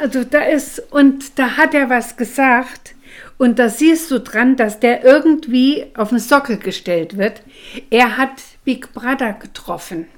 Also 0.00 0.22
da 0.22 0.42
ist, 0.42 0.80
und 0.92 1.36
da 1.38 1.56
hat 1.56 1.74
er 1.74 1.90
was 1.90 2.16
gesagt. 2.16 2.94
Und 3.40 3.58
da 3.58 3.70
siehst 3.70 4.10
du 4.10 4.20
dran, 4.20 4.56
dass 4.56 4.80
der 4.80 5.02
irgendwie 5.02 5.86
auf 5.94 6.10
den 6.10 6.18
Sockel 6.18 6.58
gestellt 6.58 7.16
wird. 7.16 7.40
Er 7.88 8.18
hat 8.18 8.32
Big 8.66 8.92
Brother 8.92 9.32
getroffen. 9.32 10.08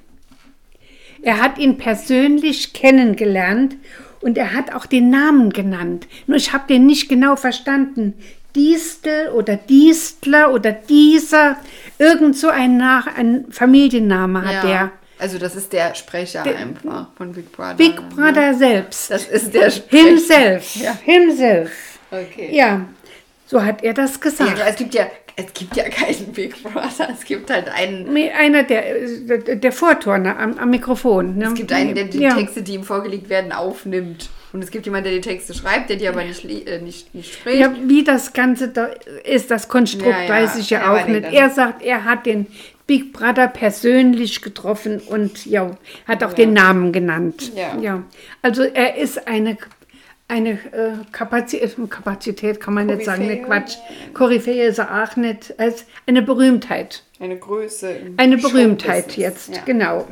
Er 1.23 1.41
hat 1.41 1.57
ihn 1.57 1.79
persönlich 1.79 2.73
kennengelernt 2.73 3.77
und 4.23 4.37
er 4.37 4.55
hat 4.55 4.75
auch 4.75 4.87
den 4.87 5.11
Namen 5.11 5.51
genannt. 5.51 6.09
Nur 6.27 6.37
ich 6.37 6.53
habe 6.53 6.67
den 6.67 6.85
nicht 6.85 7.09
genau 7.09 7.37
verstanden. 7.37 8.15
Distel 8.57 9.29
oder 9.29 9.55
Dienstler 9.55 10.53
oder 10.53 10.73
dieser, 10.73 11.59
irgend 12.01 12.37
so 12.37 12.49
ein, 12.49 12.77
Nach 12.77 13.07
ein 13.07 13.45
Familienname 13.51 14.45
hat 14.45 14.65
er. 14.65 14.91
Also 15.21 15.39
das 15.39 15.55
ist 15.55 15.73
der 15.73 15.95
Sprecher 15.95 16.43
einfach 16.43 17.07
von 17.17 17.33
Big 17.33 17.53
Brother. 17.53 17.75
Big 17.75 18.01
ne? 18.01 18.09
Brother 18.17 18.55
selbst. 18.55 19.13
Das 19.13 19.29
ist 19.29 19.55
der 19.55 19.71
Sprecher. 19.71 20.09
Himself. 20.09 20.75
Ja. 20.75 20.99
Himself. 21.05 21.71
Okay. 22.11 22.51
Ja, 22.53 22.85
so 23.53 23.63
hat 23.63 23.85
er 23.85 23.93
das 23.93 24.15
Ja, 24.15 24.21
gesagt. 24.21 24.63
es 24.67 24.77
gibt 24.77 24.95
ja, 24.95 25.07
es 25.37 25.53
gibt 25.53 25.77
ja 25.77 25.85
keinen 25.91 26.33
Big 26.33 26.63
Brother. 26.63 27.11
Es 27.13 27.23
gibt 27.27 27.51
halt 27.51 27.69
einen, 27.69 28.09
Einer 28.17 28.63
der, 28.63 28.83
der, 29.39 29.57
der 29.57 29.73
Vorturner 29.73 30.39
am, 30.39 30.57
am 30.57 30.71
Mikrofon. 30.71 31.37
Ne? 31.37 31.45
es 31.49 31.55
gibt 31.55 31.71
einen, 31.71 31.95
der 31.95 32.05
die 32.05 32.21
ja. 32.21 32.35
Texte, 32.35 32.63
die 32.63 32.73
ihm 32.73 32.83
vorgelegt 32.85 33.29
werden, 33.29 33.53
aufnimmt. 33.53 34.31
Und 34.55 34.65
es 34.65 34.71
gibt 34.71 34.87
jemanden, 34.87 35.11
der 35.11 35.15
die 35.15 35.21
Texte 35.21 35.53
schreibt, 35.53 35.91
der 35.91 35.97
die 35.97 36.09
aber 36.09 36.25
nicht, 36.25 36.45
äh, 36.47 36.81
nicht, 36.81 37.15
nicht 37.15 37.35
spricht. 37.35 37.59
Ja, 37.61 37.75
wie 37.85 38.03
das 38.05 38.33
Ganze 38.33 38.69
da 38.69 38.87
ist, 39.25 39.51
das 39.51 39.69
Konstrukt, 39.69 40.07
Ja, 40.07 40.23
ja. 40.23 40.29
weiß 40.31 40.57
ich 40.57 40.71
ja, 40.71 40.81
Ja, 40.81 40.93
auch 41.03 41.07
nicht. 41.07 41.31
Er 41.31 41.51
sagt, 41.51 41.83
er 41.83 42.05
hat 42.07 42.25
den 42.25 42.47
Big 42.87 43.13
Brother 43.13 43.49
persönlich 43.49 44.41
getroffen 44.41 44.99
und 45.01 45.45
ja, 45.45 45.73
hat 46.09 46.25
auch 46.25 46.33
den 46.33 46.55
Namen 46.55 46.93
genannt. 46.93 47.53
Ja. 47.83 48.03
Also 48.41 48.63
er 48.63 48.97
ist 48.97 49.29
eine, 49.29 49.59
eine 50.33 50.53
äh, 50.53 50.93
Kapazität, 51.13 51.77
Kapazität 51.91 52.59
kann 52.59 52.75
man 52.75 52.87
nicht 52.87 53.05
sagen, 53.05 53.27
ne. 53.27 53.43
Quatsch. 53.43 53.77
Koryphäe 54.15 54.67
ist 54.67 54.79
er 54.79 55.05
auch 55.05 55.15
nicht, 55.17 55.55
als 55.59 55.85
eine 56.07 56.23
Berühmtheit. 56.23 57.03
Eine 57.21 57.37
Größe. 57.37 57.95
Eine 58.17 58.39
Berühmtheit 58.39 59.17
jetzt, 59.17 59.55
Ja. 59.55 59.61
genau. 59.65 60.07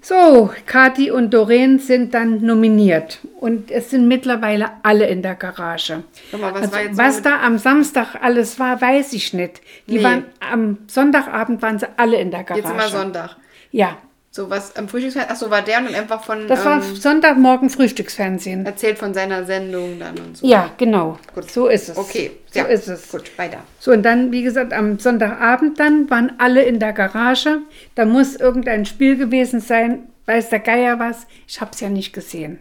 So, 0.00 0.50
Kathi 0.64 1.10
und 1.10 1.34
Doreen 1.34 1.78
sind 1.80 2.14
dann 2.14 2.40
nominiert 2.40 3.18
und 3.40 3.70
es 3.70 3.90
sind 3.90 4.06
mittlerweile 4.06 4.70
alle 4.82 5.06
in 5.08 5.22
der 5.22 5.34
Garage. 5.34 6.04
Mal, 6.32 6.54
was 6.54 6.72
also, 6.72 6.96
was 6.98 7.22
da 7.22 7.40
am 7.42 7.58
Samstag 7.58 8.14
alles 8.22 8.58
war, 8.60 8.80
weiß 8.80 9.12
ich 9.14 9.34
nicht. 9.34 9.60
Die 9.88 9.96
Nee. 9.98 10.04
waren 10.04 10.24
am 10.40 10.78
Sonntagabend 10.86 11.60
waren 11.62 11.78
sie 11.78 11.86
alle 11.96 12.18
in 12.20 12.30
der 12.30 12.44
Garage. 12.44 12.62
Jetzt 12.62 12.72
immer 12.72 12.88
Sonntag. 12.88 13.36
Ja, 13.72 13.98
So 14.30 14.50
was 14.50 14.76
am 14.76 14.88
Frühstücksfernsehen. 14.88 15.30
Achso, 15.32 15.50
war 15.50 15.62
der 15.62 15.78
und 15.78 15.94
einfach 15.94 16.22
von. 16.22 16.46
das 16.46 16.64
war 16.64 16.82
ähm, 16.82 16.96
Sonntagmorgen 16.96 17.70
Frühstücksfernsehen. 17.70 18.66
erzählt 18.66 18.98
von 18.98 19.14
seiner 19.14 19.44
Sendung 19.44 19.98
dann 19.98 20.18
und 20.18 20.36
so. 20.36 20.46
Ja, 20.46 20.70
genau. 20.76 21.18
Gut. 21.34 21.50
So 21.50 21.66
ist 21.68 21.88
es. 21.88 21.96
Okay, 21.96 22.32
so 22.52 22.60
ja. 22.60 22.66
ist 22.66 22.88
es. 22.88 23.10
Gut, 23.10 23.36
weiter. 23.38 23.58
So, 23.80 23.92
und 23.92 24.02
dann, 24.02 24.30
wie 24.30 24.42
gesagt, 24.42 24.72
am 24.74 24.98
Sonntagabend 24.98 25.80
dann 25.80 26.10
waren 26.10 26.32
alle 26.38 26.62
in 26.62 26.78
der 26.78 26.92
Garage. 26.92 27.60
Da 27.94 28.04
muss 28.04 28.36
irgendein 28.36 28.84
Spiel 28.84 29.16
gewesen 29.16 29.60
sein. 29.60 30.08
Weiß 30.26 30.50
der 30.50 30.60
Geier 30.60 30.98
was? 30.98 31.26
Ich 31.46 31.60
habe 31.62 31.70
es 31.72 31.80
ja 31.80 31.88
nicht 31.88 32.12
gesehen. 32.12 32.58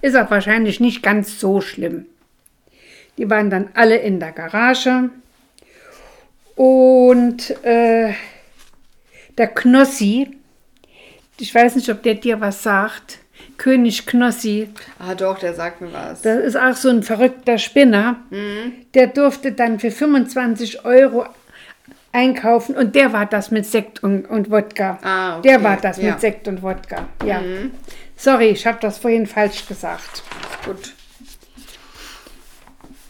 Ist 0.00 0.16
auch 0.16 0.30
wahrscheinlich 0.30 0.80
nicht 0.80 1.04
ganz 1.04 1.38
so 1.38 1.60
schlimm. 1.60 2.06
Die 3.16 3.30
waren 3.30 3.48
dann 3.48 3.68
alle 3.74 3.98
in 3.98 4.18
der 4.18 4.32
Garage. 4.32 5.10
Und 6.56 7.50
äh, 7.64 8.12
der 9.38 9.48
Knossi, 9.48 10.36
ich 11.38 11.54
weiß 11.54 11.76
nicht, 11.76 11.88
ob 11.90 12.02
der 12.02 12.14
dir 12.14 12.40
was 12.40 12.62
sagt, 12.62 13.18
König 13.56 14.06
Knossi, 14.06 14.68
Ah, 14.98 15.14
doch, 15.14 15.38
der 15.38 15.54
sagt 15.54 15.80
mir 15.80 15.92
was. 15.92 16.22
das 16.22 16.38
ist 16.44 16.56
auch 16.56 16.74
so 16.74 16.88
ein 16.88 17.02
verrückter 17.02 17.58
Spinner. 17.58 18.16
Der 18.94 19.06
durfte 19.08 19.52
dann 19.52 19.78
für 19.78 19.90
25 19.90 20.84
Euro 20.84 21.26
einkaufen 22.12 22.76
und 22.76 22.94
der 22.94 23.12
war 23.12 23.26
das 23.26 23.50
mit 23.50 23.66
Sekt 23.66 24.02
und, 24.02 24.26
und 24.26 24.50
Wodka. 24.50 24.98
Ah, 25.02 25.38
okay. 25.38 25.48
Der 25.48 25.62
war 25.64 25.76
das 25.76 25.98
Ja. 25.98 26.12
mit 26.12 26.20
Sekt 26.20 26.46
und 26.48 26.62
Wodka. 26.62 27.06
Ja. 27.24 27.42
Sorry, 28.16 28.48
ich 28.50 28.66
habe 28.66 28.78
das 28.80 28.98
vorhin 28.98 29.26
falsch 29.26 29.66
gesagt. 29.66 30.22
Gut. 30.64 30.92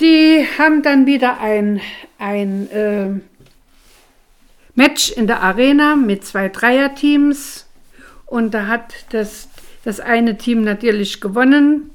Die 0.01 0.47
haben 0.59 0.83
dann 0.83 1.07
wieder 1.07 1.39
ein, 1.41 1.81
ein 2.19 2.71
äh, 2.71 3.11
Match 4.75 5.13
in 5.13 5.27
der 5.27 5.41
Arena 5.43 5.95
mit 5.97 6.25
zwei 6.25 6.49
Dreierteams. 6.49 7.64
Und 8.35 8.53
da 8.53 8.67
hat 8.67 8.93
das, 9.11 9.49
das 9.85 10.01
eine 10.01 10.37
Team 10.37 10.65
natürlich 10.65 11.21
gewonnen. 11.21 11.91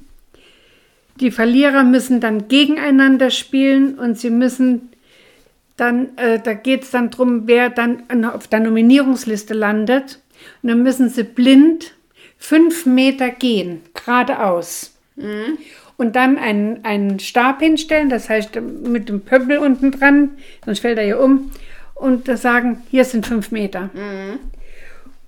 Die 1.16 1.30
Verlierer 1.30 1.84
müssen 1.84 2.18
dann 2.20 2.48
gegeneinander 2.48 3.30
spielen 3.30 3.98
und 3.98 4.18
sie 4.18 4.30
müssen 4.30 4.88
dann, 5.76 6.16
äh, 6.16 6.40
da 6.40 6.54
geht 6.54 6.84
es 6.84 6.92
dann 6.92 7.10
darum, 7.10 7.42
wer 7.44 7.68
dann 7.68 8.04
an- 8.08 8.24
auf 8.24 8.48
der 8.48 8.60
Nominierungsliste 8.60 9.52
landet. 9.52 10.18
Und 10.62 10.70
dann 10.70 10.82
müssen 10.82 11.10
sie 11.10 11.24
blind 11.24 11.92
fünf 12.38 12.86
Meter 12.86 13.28
gehen, 13.28 13.82
geradeaus. 13.92 14.96
Und 15.98 16.16
dann 16.16 16.38
einen, 16.38 16.86
einen 16.86 17.20
Stab 17.20 17.60
hinstellen, 17.60 18.08
das 18.08 18.30
heißt 18.30 18.58
mit 18.86 19.10
dem 19.10 19.20
Pöppel 19.20 19.58
unten 19.58 19.90
dran, 19.90 20.30
sonst 20.64 20.80
fällt 20.80 20.96
er 20.96 21.04
ja 21.04 21.16
um. 21.18 21.50
Und 21.94 22.28
sagen, 22.38 22.78
hier 22.90 23.04
sind 23.04 23.26
fünf 23.26 23.50
Meter. 23.50 23.90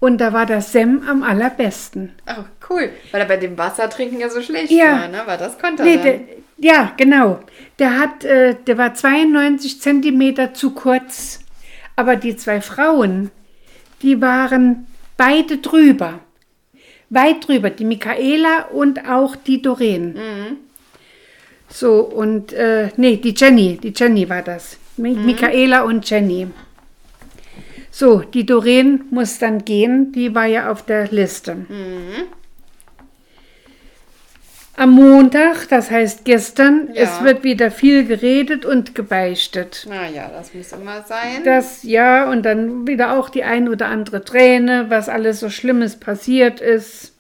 Und 0.02 0.18
da 0.18 0.32
war 0.32 0.46
der 0.46 0.62
Sem 0.62 1.04
am 1.08 1.22
allerbesten. 1.22 2.10
Oh, 2.26 2.42
cool. 2.68 2.90
Weil 3.12 3.20
er 3.20 3.28
bei 3.28 3.36
dem 3.36 3.56
Wassertrinken 3.56 4.18
ja 4.18 4.28
so 4.28 4.42
schlecht 4.42 4.72
Ja. 4.72 5.02
war, 5.02 5.06
ne? 5.06 5.22
Weil 5.26 5.38
das 5.38 5.56
konnte 5.60 5.84
er 5.84 5.86
Nee, 5.88 5.96
der, 6.02 6.20
ja, 6.58 6.92
genau. 6.96 7.38
Der 7.78 8.00
hat, 8.00 8.24
äh, 8.24 8.56
der 8.66 8.78
war 8.78 8.94
92 8.94 9.80
Zentimeter 9.80 10.54
zu 10.54 10.72
kurz. 10.72 11.38
Aber 11.94 12.16
die 12.16 12.34
zwei 12.34 12.60
Frauen, 12.60 13.30
die 14.02 14.20
waren 14.20 14.88
beide 15.16 15.58
drüber. 15.58 16.18
Weit 17.08 17.46
drüber. 17.46 17.70
Die 17.70 17.84
Michaela 17.84 18.70
und 18.72 19.08
auch 19.08 19.36
die 19.36 19.62
Doreen. 19.62 20.16
So, 21.68 22.00
und, 22.00 22.52
äh, 22.52 22.88
nee, 22.96 23.18
die 23.18 23.34
Jenny. 23.36 23.78
Die 23.80 23.92
Jenny 23.96 24.28
war 24.28 24.42
das. 24.42 24.78
Mi 24.96 25.10
Michaela 25.14 25.82
und 25.82 26.10
Jenny. 26.10 26.48
So, 27.94 28.20
die 28.20 28.46
Doreen 28.46 29.04
muss 29.10 29.38
dann 29.38 29.64
gehen. 29.66 30.12
Die 30.12 30.34
war 30.34 30.46
ja 30.46 30.70
auf 30.72 30.82
der 30.84 31.08
Liste. 31.08 31.66
Am 34.74 34.90
Montag, 34.92 35.68
das 35.68 35.90
heißt 35.90 36.24
gestern, 36.24 36.88
Ja. 36.94 37.02
es 37.02 37.22
wird 37.22 37.44
wieder 37.44 37.70
viel 37.70 38.06
geredet 38.06 38.64
und 38.64 38.94
gebeichtet. 38.94 39.86
Naja, 39.86 40.30
das 40.32 40.54
muss 40.54 40.72
immer 40.72 41.02
sein. 41.02 41.44
Das 41.44 41.82
ja, 41.82 42.30
und 42.30 42.44
dann 42.44 42.86
wieder 42.86 43.12
auch 43.18 43.28
die 43.28 43.44
ein 43.44 43.68
oder 43.68 43.86
andere 43.88 44.24
Träne, 44.24 44.86
was 44.88 45.10
alles 45.10 45.40
so 45.40 45.50
Schlimmes 45.50 45.96
passiert 45.96 46.62
ist. 46.62 47.12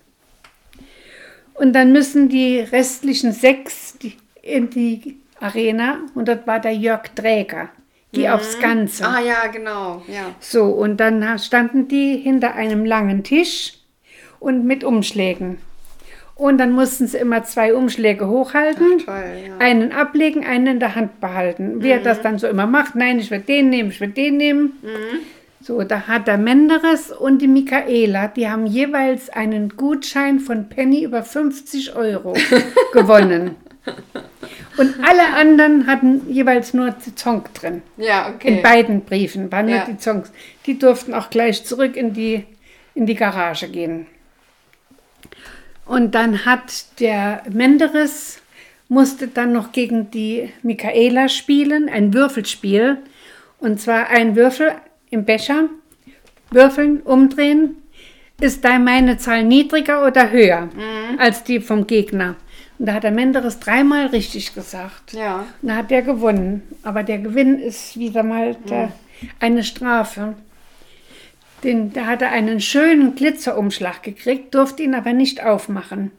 Und 1.52 1.74
dann 1.74 1.92
müssen 1.92 2.30
die 2.30 2.60
restlichen 2.60 3.32
sechs 3.32 3.98
in 4.40 4.70
die 4.70 5.18
Arena 5.38 5.98
und 6.14 6.28
dort 6.28 6.46
war 6.46 6.58
der 6.60 6.72
Jörg 6.72 7.02
Träger. 7.14 7.68
Geh 8.12 8.28
aufs 8.28 8.58
Ganze. 8.60 9.06
ah 9.06 9.20
ja, 9.20 9.46
genau. 9.50 10.02
Ja. 10.06 10.34
So, 10.38 10.64
und 10.66 10.98
dann 10.98 11.38
standen 11.38 11.88
die 11.88 12.16
hinter 12.18 12.54
einem 12.54 12.84
langen 12.84 13.24
Tisch 13.24 13.74
und 14.38 14.64
mit 14.66 14.84
Umschlägen. 14.84 15.58
Und 16.34 16.58
dann 16.58 16.72
mussten 16.72 17.06
sie 17.06 17.18
immer 17.18 17.44
zwei 17.44 17.74
Umschläge 17.74 18.26
hochhalten, 18.26 18.98
Ach, 19.00 19.04
toll, 19.04 19.24
ja. 19.46 19.58
einen 19.58 19.92
ablegen, 19.92 20.44
einen 20.44 20.66
in 20.66 20.80
der 20.80 20.94
Hand 20.94 21.20
behalten. 21.20 21.82
Wie 21.82 21.90
er 21.90 22.00
das 22.00 22.20
dann 22.20 22.38
so 22.38 22.48
immer 22.48 22.66
macht, 22.66 22.94
nein, 22.96 23.18
ich 23.18 23.30
will 23.30 23.40
den 23.40 23.68
nehmen, 23.70 23.90
ich 23.90 24.00
will 24.00 24.08
den 24.08 24.38
nehmen. 24.38 24.72
So, 25.60 25.82
da 25.84 26.08
hat 26.08 26.26
der 26.26 26.38
Menderes 26.38 27.12
und 27.12 27.40
die 27.40 27.46
Michaela, 27.46 28.26
die 28.26 28.48
haben 28.48 28.66
jeweils 28.66 29.30
einen 29.30 29.76
Gutschein 29.76 30.40
von 30.40 30.68
Penny 30.68 31.04
über 31.04 31.22
50 31.22 31.94
Euro 31.94 32.34
gewonnen. 32.92 33.54
Und 34.76 34.94
alle 35.02 35.34
anderen 35.34 35.86
hatten 35.86 36.22
jeweils 36.32 36.72
nur 36.72 36.90
die 36.92 37.12
Song 37.16 37.44
drin. 37.54 37.82
Ja, 37.96 38.30
okay. 38.34 38.56
In 38.56 38.62
beiden 38.62 39.00
Briefen 39.02 39.50
waren 39.52 39.66
nur 39.66 39.76
Ja. 39.76 39.84
die 39.86 40.00
Songs. 40.00 40.32
Die 40.66 40.78
durften 40.78 41.14
auch 41.14 41.30
gleich 41.30 41.64
zurück 41.64 41.96
in 41.96 42.14
die, 42.14 42.44
in 42.94 43.06
die 43.06 43.14
Garage 43.14 43.68
gehen. 43.68 44.06
Und 45.84 46.14
dann 46.14 46.44
hat 46.46 47.00
der 47.00 47.42
Menderes 47.50 48.40
musste 48.88 49.26
dann 49.26 49.52
noch 49.52 49.72
gegen 49.72 50.10
die 50.10 50.50
Michaela 50.62 51.28
spielen, 51.28 51.88
ein 51.88 52.12
Würfelspiel. 52.12 52.98
Und 53.58 53.80
zwar 53.80 54.08
ein 54.08 54.36
Würfel 54.36 54.72
im 55.10 55.24
Becher, 55.24 55.68
würfeln, 56.50 57.00
umdrehen. 57.00 57.76
Ist 58.40 58.64
da 58.64 58.78
meine 58.78 59.18
Zahl 59.18 59.44
niedriger 59.44 60.06
oder 60.06 60.30
höher 60.30 60.68
als 61.18 61.44
die 61.44 61.60
vom 61.60 61.86
Gegner? 61.86 62.36
Und 62.82 62.86
da 62.86 62.94
hat 62.94 63.04
der 63.04 63.12
Menderes 63.12 63.60
dreimal 63.60 64.06
richtig 64.06 64.56
gesagt. 64.56 65.12
Ja. 65.12 65.46
Und 65.62 65.68
da 65.68 65.76
hat 65.76 65.92
er 65.92 66.02
gewonnen. 66.02 66.64
Aber 66.82 67.04
der 67.04 67.18
Gewinn 67.18 67.60
ist 67.60 67.96
wieder 67.96 68.24
mal 68.24 68.56
der, 68.68 68.90
eine 69.38 69.62
Strafe. 69.62 70.34
Den, 71.62 71.92
da 71.92 72.06
hat 72.06 72.22
er 72.22 72.32
einen 72.32 72.60
schönen 72.60 73.14
Glitzerumschlag 73.14 74.02
gekriegt, 74.02 74.52
durfte 74.52 74.82
ihn 74.82 74.96
aber 74.96 75.12
nicht 75.12 75.44
aufmachen. 75.44 76.10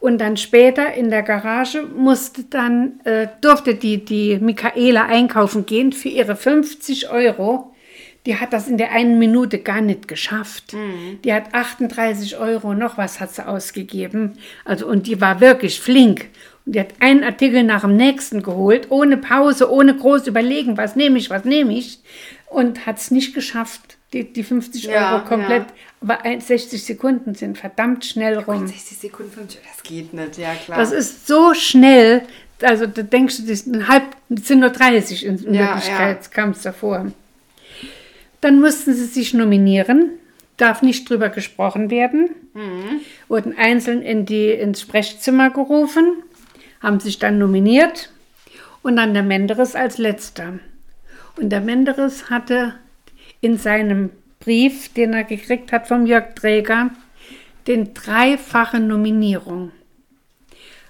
Und 0.00 0.16
dann 0.16 0.38
später 0.38 0.94
in 0.94 1.10
der 1.10 1.22
Garage 1.22 1.82
musste 1.82 2.44
dann, 2.44 3.00
äh, 3.04 3.28
durfte 3.42 3.74
die, 3.74 4.02
die 4.02 4.38
Michaela 4.38 5.04
einkaufen 5.04 5.66
gehen 5.66 5.92
für 5.92 6.08
ihre 6.08 6.36
50 6.36 7.10
Euro. 7.10 7.73
Die 8.26 8.36
hat 8.40 8.52
das 8.54 8.68
in 8.68 8.78
der 8.78 8.90
einen 8.92 9.18
Minute 9.18 9.58
gar 9.58 9.82
nicht 9.82 10.08
geschafft. 10.08 10.74
Die 11.24 11.32
hat 11.32 11.52
38 11.52 12.38
Euro, 12.38 12.72
noch 12.74 12.96
was 12.96 13.20
hat 13.20 13.34
sie 13.34 13.46
ausgegeben. 13.46 14.38
Also, 14.64 14.86
und 14.86 15.06
die 15.06 15.20
war 15.20 15.40
wirklich 15.40 15.78
flink. 15.80 16.26
Und 16.64 16.74
die 16.74 16.80
hat 16.80 16.94
einen 17.00 17.22
Artikel 17.22 17.62
nach 17.64 17.82
dem 17.82 17.96
nächsten 17.96 18.42
geholt, 18.42 18.86
ohne 18.90 19.18
Pause, 19.18 19.70
ohne 19.70 19.94
groß 19.94 20.26
überlegen, 20.26 20.78
was 20.78 20.96
nehme 20.96 21.18
ich, 21.18 21.28
was 21.28 21.44
nehme 21.44 21.74
ich. 21.76 21.98
Und 22.46 22.86
hat 22.86 22.96
es 22.98 23.10
nicht 23.10 23.34
geschafft, 23.34 23.98
die, 24.14 24.32
die 24.32 24.42
50 24.42 24.84
Ja, 24.84 25.16
Euro 25.16 25.24
komplett. 25.24 25.62
ja. 25.64 25.74
Aber 26.00 26.24
ein- 26.24 26.40
60 26.40 26.82
Sekunden 26.82 27.34
sind 27.34 27.58
verdammt 27.58 28.04
schnell 28.06 28.38
rum. 28.38 28.66
60 28.66 28.96
Sekunden, 28.98 29.32
50, 29.32 29.60
das 29.70 29.82
geht 29.82 30.14
nicht, 30.14 30.38
ja 30.38 30.54
klar. 30.54 30.78
Das 30.78 30.92
ist 30.92 31.26
so 31.26 31.52
schnell, 31.52 32.22
also 32.62 32.86
da 32.86 33.02
denkst 33.02 33.38
du, 33.38 33.42
das 33.46 33.66
halb, 33.88 34.04
das 34.30 34.46
sind 34.48 34.60
nur 34.60 34.70
30 34.70 35.26
in, 35.26 35.36
in 35.44 35.54
Ja, 35.54 35.68
Wirklichkeit, 35.74 36.30
kam 36.30 36.50
es 36.50 36.62
davor. 36.62 37.10
Dann 38.44 38.60
mussten 38.60 38.92
sie 38.92 39.06
sich 39.06 39.32
nominieren, 39.32 40.10
darf 40.58 40.82
nicht 40.82 41.08
drüber 41.08 41.30
gesprochen 41.30 41.88
werden, 41.90 42.28
Mhm. 42.52 43.00
wurden 43.26 43.56
einzeln 43.56 44.02
in 44.02 44.26
die, 44.26 44.50
ins 44.50 44.82
Sprechzimmer 44.82 45.48
gerufen, 45.48 46.22
haben 46.82 47.00
sich 47.00 47.18
dann 47.18 47.38
nominiert 47.38 48.12
und 48.82 48.96
dann 48.96 49.14
der 49.14 49.22
Menderes 49.22 49.74
als 49.74 49.96
letzter. 49.96 50.58
Und 51.36 51.48
der 51.48 51.62
Menderes 51.62 52.28
hatte 52.28 52.74
in 53.40 53.56
seinem 53.56 54.10
Brief, 54.40 54.92
den 54.92 55.14
er 55.14 55.24
gekriegt 55.24 55.72
hat 55.72 55.88
vom 55.88 56.04
Jörg 56.04 56.34
Träger, 56.34 56.90
den 57.66 57.94
dreifache 57.94 58.78
Nominierung. 58.78 59.72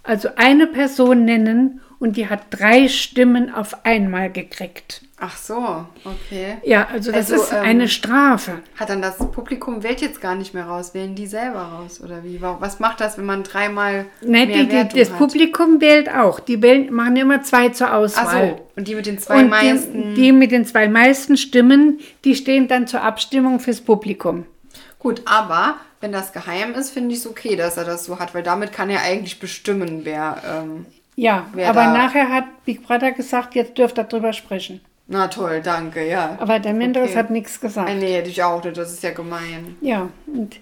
Also 0.03 0.31
eine 0.35 0.67
Person 0.67 1.25
nennen 1.25 1.81
und 2.01 2.17
die 2.17 2.29
hat 2.29 2.47
drei 2.51 2.89
Stimmen 2.89 3.55
auf 3.55 3.87
einmal 3.87 4.29
gekriegt. 4.33 5.04
Ach 5.21 5.37
so, 5.37 5.87
okay. 6.05 6.57
Ja, 6.65 6.89
also 6.93 7.13
das 7.13 7.31
Also, 7.31 7.45
ist 7.45 7.53
ähm, 7.53 7.59
eine 7.63 7.89
Strafe. 7.89 8.59
Hat 8.77 8.91
dann 8.91 9.01
das 9.01 9.17
Publikum 9.17 9.83
wählt 9.85 10.01
jetzt 10.01 10.21
gar 10.21 10.35
nicht 10.35 10.55
mehr 10.55 10.67
raus, 10.67 10.93
wählen 10.93 11.15
die 11.15 11.29
selber 11.29 11.61
raus 11.63 12.01
oder 12.03 12.25
wie? 12.25 12.43
Wa- 12.43 12.57
Was 12.59 12.81
macht 12.81 13.01
das, 13.01 13.17
wenn 13.17 13.25
man 13.25 13.45
dreimal 13.45 14.07
Nein, 14.23 14.49
mehr 14.49 14.65
die, 14.65 14.89
die, 14.89 14.99
das 14.99 15.11
hat? 15.13 15.19
Publikum 15.19 15.81
wählt 15.81 16.11
auch. 16.13 16.41
Die 16.41 16.61
wählen, 16.63 16.93
machen 16.93 17.15
immer 17.17 17.43
zwei 17.45 17.69
zur 17.69 17.89
Ach 17.89 17.95
Auswahl. 17.95 18.57
so, 18.59 18.67
und 18.77 18.89
die 18.89 18.97
mit 18.97 19.07
den 19.07 19.19
zwei 19.21 19.43
Und 19.45 19.51
meisten. 19.51 20.15
die, 20.17 20.21
die 20.21 20.33
mit 20.33 20.51
den 20.51 20.67
zwei 20.67 20.89
meisten 20.89 21.37
Stimmen, 21.37 22.01
die 22.25 22.35
stehen 22.35 22.67
dann 22.67 22.89
zur 22.89 23.03
Abstimmung 23.03 23.61
fürs 23.61 23.81
Publikum. 23.81 24.47
Gut, 24.99 25.23
aber 25.27 25.77
wenn 26.01 26.11
das 26.11 26.33
geheim 26.33 26.75
ist, 26.75 26.91
finde 26.91 27.13
ich 27.15 27.21
es 27.21 27.27
okay, 27.29 27.55
dass 27.55 27.77
er 27.77 27.85
das 27.85 28.05
so 28.05 28.19
hat, 28.19 28.35
weil 28.35 28.43
damit 28.43 28.73
kann 28.73 28.91
er 28.91 29.03
eigentlich 29.03 29.39
bestimmen, 29.39 30.01
wer. 30.03 30.43
Ähm, 30.45 30.87
Ja, 31.15 31.47
Wer 31.53 31.69
aber 31.71 31.87
nachher 31.87 32.29
hat 32.31 32.45
Big 32.65 32.83
Brother 32.85 33.13
gesagt, 33.13 33.55
jetzt 33.55 33.79
dürft 33.79 33.97
ihr 33.99 34.05
drüber 34.05 34.33
sprechen. 34.33 34.81
Na 35.07 35.29
toll, 35.29 35.61
danke, 35.63 36.07
ja. 36.09 36.37
Aber 36.41 36.59
der 36.59 36.73
Menderes 36.73 37.11
Okay. 37.11 37.19
hat 37.19 37.31
nichts 37.31 37.61
gesagt. 37.61 37.89
Äh, 37.91 37.95
nee, 37.97 38.15
hätte 38.15 38.31
ich 38.31 38.43
auch 38.43 38.65
nicht, 38.65 38.77
das 38.77 38.93
ist 38.93 39.03
ja 39.03 39.11
gemein. 39.13 39.77
Ja, 39.81 40.09
und 40.27 40.57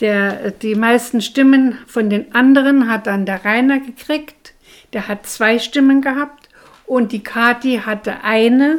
der, 0.00 0.52
die 0.52 0.74
meisten 0.76 1.20
Stimmen 1.20 1.76
von 1.86 2.08
den 2.08 2.32
anderen 2.34 2.88
hat 2.90 3.06
dann 3.08 3.26
der 3.26 3.44
Rainer 3.44 3.80
gekriegt. 3.80 4.54
Der 4.92 5.08
hat 5.08 5.26
zwei 5.26 5.58
Stimmen 5.58 6.00
gehabt 6.00 6.48
und 6.86 7.12
die 7.12 7.22
Kati 7.22 7.82
hatte 7.84 8.22
eine, 8.22 8.78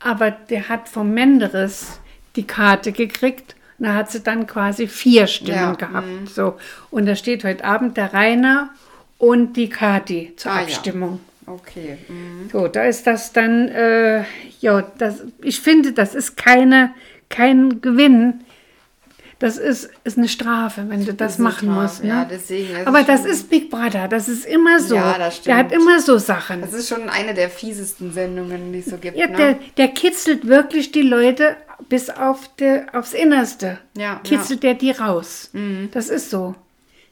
aber 0.00 0.30
der 0.30 0.68
hat 0.68 0.88
vom 0.88 1.12
Menderes 1.12 2.00
die 2.36 2.46
Karte 2.46 2.92
gekriegt. 2.92 3.56
Und 3.78 3.86
da 3.86 3.94
hat 3.94 4.10
sie 4.10 4.20
dann 4.22 4.46
quasi 4.46 4.86
vier 4.86 5.26
Stimmen 5.26 5.58
Ja, 5.58 5.72
gehabt. 5.74 6.06
So. 6.32 6.56
Und 6.90 7.06
da 7.06 7.14
steht 7.16 7.44
heute 7.44 7.64
Abend 7.64 7.96
der 7.96 8.14
Rainer 8.14 8.70
und 9.18 9.56
die 9.56 9.68
Kati 9.68 10.32
zur 10.36 10.52
Ah, 10.52 10.60
ja. 10.62 10.68
Okay. 11.46 11.98
mhm. 12.08 12.48
So, 12.50 12.68
da 12.68 12.84
ist 12.84 13.06
das 13.06 13.32
dann, 13.32 13.68
äh, 13.68 14.24
ja, 14.60 14.82
das, 14.98 15.22
ich 15.42 15.60
finde, 15.60 15.92
das 15.92 16.14
ist 16.14 16.36
keine, 16.36 16.92
kein 17.28 17.80
Gewinn. 17.80 18.40
Das 19.38 19.58
ist, 19.58 19.90
ist 20.04 20.16
eine 20.16 20.28
Strafe, 20.28 20.86
wenn 20.88 21.04
du 21.04 21.12
das, 21.12 21.34
eine 21.34 21.44
machen 21.44 21.68
Strafe, 21.68 21.82
musst. 21.82 22.02
Ne? 22.02 22.08
ja, 22.08 22.24
deswegen, 22.24 22.72
das 22.72 22.86
Aber 22.86 23.00
ist 23.00 23.08
das 23.08 23.24
ist 23.26 23.50
Big 23.50 23.70
Brother, 23.70 24.08
das 24.08 24.28
ist 24.28 24.46
immer 24.46 24.80
so. 24.80 24.94
Ja, 24.94 25.18
das 25.18 25.42
Der 25.42 25.56
hat 25.58 25.66
stimmt. 25.66 25.82
immer 25.82 26.00
so 26.00 26.16
Sachen. 26.16 26.62
Das 26.62 26.72
ist 26.72 26.88
schon 26.88 27.10
eine 27.10 27.34
der 27.34 27.50
fiesesten 27.50 28.12
Sendungen, 28.12 28.72
die 28.72 28.78
es 28.78 28.86
so 28.86 28.96
gibt. 28.96 29.16
Ja, 29.16 29.26
ne? 29.26 29.36
der, 29.36 29.58
der 29.76 29.88
kitzelt 29.88 30.46
wirklich 30.48 30.90
die 30.90 31.02
Leute 31.02 31.56
bis 31.90 32.08
auf 32.08 32.48
de, 32.56 32.86
aufs 32.94 33.12
Innerste. 33.12 33.78
Ja, 33.96 34.20
kitzelt 34.24 34.62
der 34.62 34.72
die 34.72 34.92
raus. 34.92 35.50
Das 35.92 36.08
ist 36.08 36.30
so. 36.30 36.54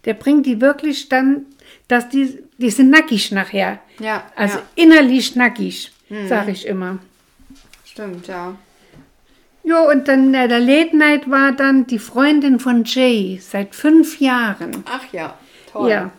Der 0.06 0.14
bringt 0.14 0.46
die 0.46 0.60
wirklich 0.62 1.10
dann, 1.10 1.46
dass 1.88 2.08
die, 2.08 2.38
die 2.58 2.70
sind 2.70 2.90
nackig 2.90 3.30
nachher. 3.32 3.78
Ja, 3.98 4.24
Also 4.36 4.58
ja. 4.58 4.62
innerlich 4.74 5.36
nackig, 5.36 5.92
sage 6.28 6.50
ich 6.52 6.66
immer. 6.66 6.98
Stimmt, 7.86 8.26
ja. 8.26 8.54
Jo, 9.62 9.88
und 9.90 10.08
dann 10.08 10.34
äh, 10.34 10.46
der 10.48 10.60
Late 10.60 10.96
Night 10.96 11.30
war 11.30 11.52
dann 11.52 11.86
die 11.86 11.98
Freundin 11.98 12.60
von 12.60 12.84
Jay 12.84 13.38
seit 13.40 13.74
fünf 13.74 14.20
Jahren. 14.20 14.84
Ach 14.90 15.04
ja, 15.12 15.38
toll. 15.72 15.90
Ja. 15.90 16.10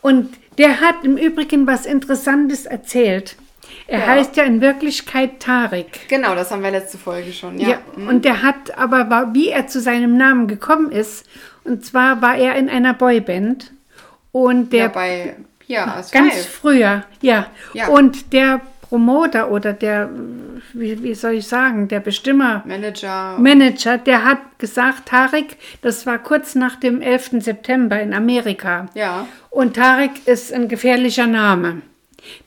Und 0.00 0.32
der 0.56 0.80
hat 0.80 1.04
im 1.04 1.16
Übrigen 1.18 1.66
was 1.66 1.84
Interessantes 1.84 2.64
erzählt. 2.64 3.36
Er 3.86 4.00
Ja. 4.00 4.06
heißt 4.06 4.36
ja 4.36 4.44
in 4.44 4.60
Wirklichkeit 4.62 5.40
Tarek. 5.40 6.08
Genau, 6.08 6.34
das 6.34 6.50
haben 6.50 6.62
wir 6.62 6.70
letzte 6.70 6.96
Folge 6.96 7.32
schon. 7.32 7.58
Ja. 7.58 7.68
Ja. 7.70 7.78
mhm. 7.96 8.08
Und 8.08 8.24
der 8.24 8.42
hat 8.42 8.78
aber, 8.78 9.30
wie 9.34 9.48
er 9.48 9.66
zu 9.66 9.80
seinem 9.80 10.16
Namen 10.16 10.46
gekommen 10.48 10.90
ist, 10.90 11.26
und 11.64 11.84
zwar 11.84 12.22
war 12.22 12.36
er 12.36 12.54
in 12.54 12.70
einer 12.70 12.94
Boyband. 12.94 13.72
Und 14.32 14.72
der 14.72 14.84
ja, 14.84 14.88
bei 14.88 15.36
als 15.76 16.10
ganz 16.10 16.34
Five. 16.34 16.48
früher, 16.48 17.04
ja. 17.20 17.46
Ja. 17.72 17.88
Und 17.88 18.32
der 18.32 18.60
Promoter 18.90 19.52
oder 19.52 19.72
der, 19.72 20.10
wie, 20.72 21.00
wie 21.02 21.14
soll 21.14 21.34
ich 21.34 21.46
sagen, 21.46 21.86
der 21.86 22.00
Bestimmer, 22.00 22.64
Manager. 22.66 23.36
Manager, 23.38 23.98
der 23.98 24.24
hat 24.24 24.58
gesagt, 24.58 25.06
Tarek, 25.06 25.56
das 25.80 26.06
war 26.06 26.18
kurz 26.18 26.56
nach 26.56 26.74
dem 26.74 27.00
11. 27.00 27.36
September 27.38 28.00
in 28.00 28.12
Amerika. 28.12 28.86
Ja. 28.94 29.28
Und 29.48 29.76
Tarek 29.76 30.26
ist 30.26 30.52
ein 30.52 30.66
gefährlicher 30.66 31.28
Name. 31.28 31.82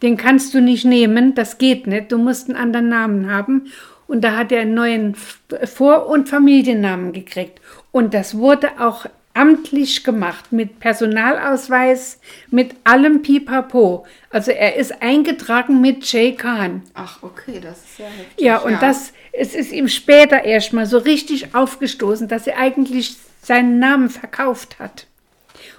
Den 0.02 0.17
kannst 0.17 0.54
du 0.54 0.60
nicht 0.60 0.84
nehmen, 0.84 1.34
das 1.34 1.58
geht 1.58 1.88
nicht. 1.88 2.12
Du 2.12 2.17
musst 2.17 2.50
einen 2.50 2.58
anderen 2.58 2.89
Namen 2.89 3.32
haben. 3.32 3.72
Und 4.06 4.26
da 4.26 4.36
hat 4.36 4.52
er 4.52 4.62
einen 4.62 4.74
neuen 4.74 5.15
Vor- 5.15 6.08
und 6.08 6.28
Familiennamen 6.28 7.13
gekriegt. 7.13 7.62
Und 7.91 8.13
das 8.13 8.38
wurde 8.38 8.67
auch 8.80 9.06
amtlich 9.34 10.04
gemacht 10.04 10.52
mit 10.52 10.80
Personalausweis, 10.80 12.19
mit 12.50 12.76
allem 12.84 13.22
Pipapo. 13.22 14.06
Also 14.30 14.52
er 14.52 14.76
ist 14.76 15.02
eingetragen 15.02 15.82
mit 15.82 16.12
Jay 16.12 16.36
Khan. 16.36 16.84
Ach, 16.93 17.24
okay, 17.24 17.60
das 17.62 17.80
ist 17.84 18.00
ja 18.00 18.06
heftig. 18.06 18.43
Ja, 18.46 18.58
und 18.60 18.82
das, 18.82 19.13
es 19.32 19.56
ist 19.56 19.72
ihm 19.72 19.88
später 19.88 20.43
erst 20.43 20.74
mal 20.74 20.86
so 20.86 20.98
richtig 20.98 21.56
aufgestoßen, 21.56 22.28
dass 22.28 22.48
er 22.48 22.58
eigentlich 22.58 23.15
seinen 23.41 23.80
Namen 23.80 24.10
verkauft 24.10 24.80
hat. 24.80 25.08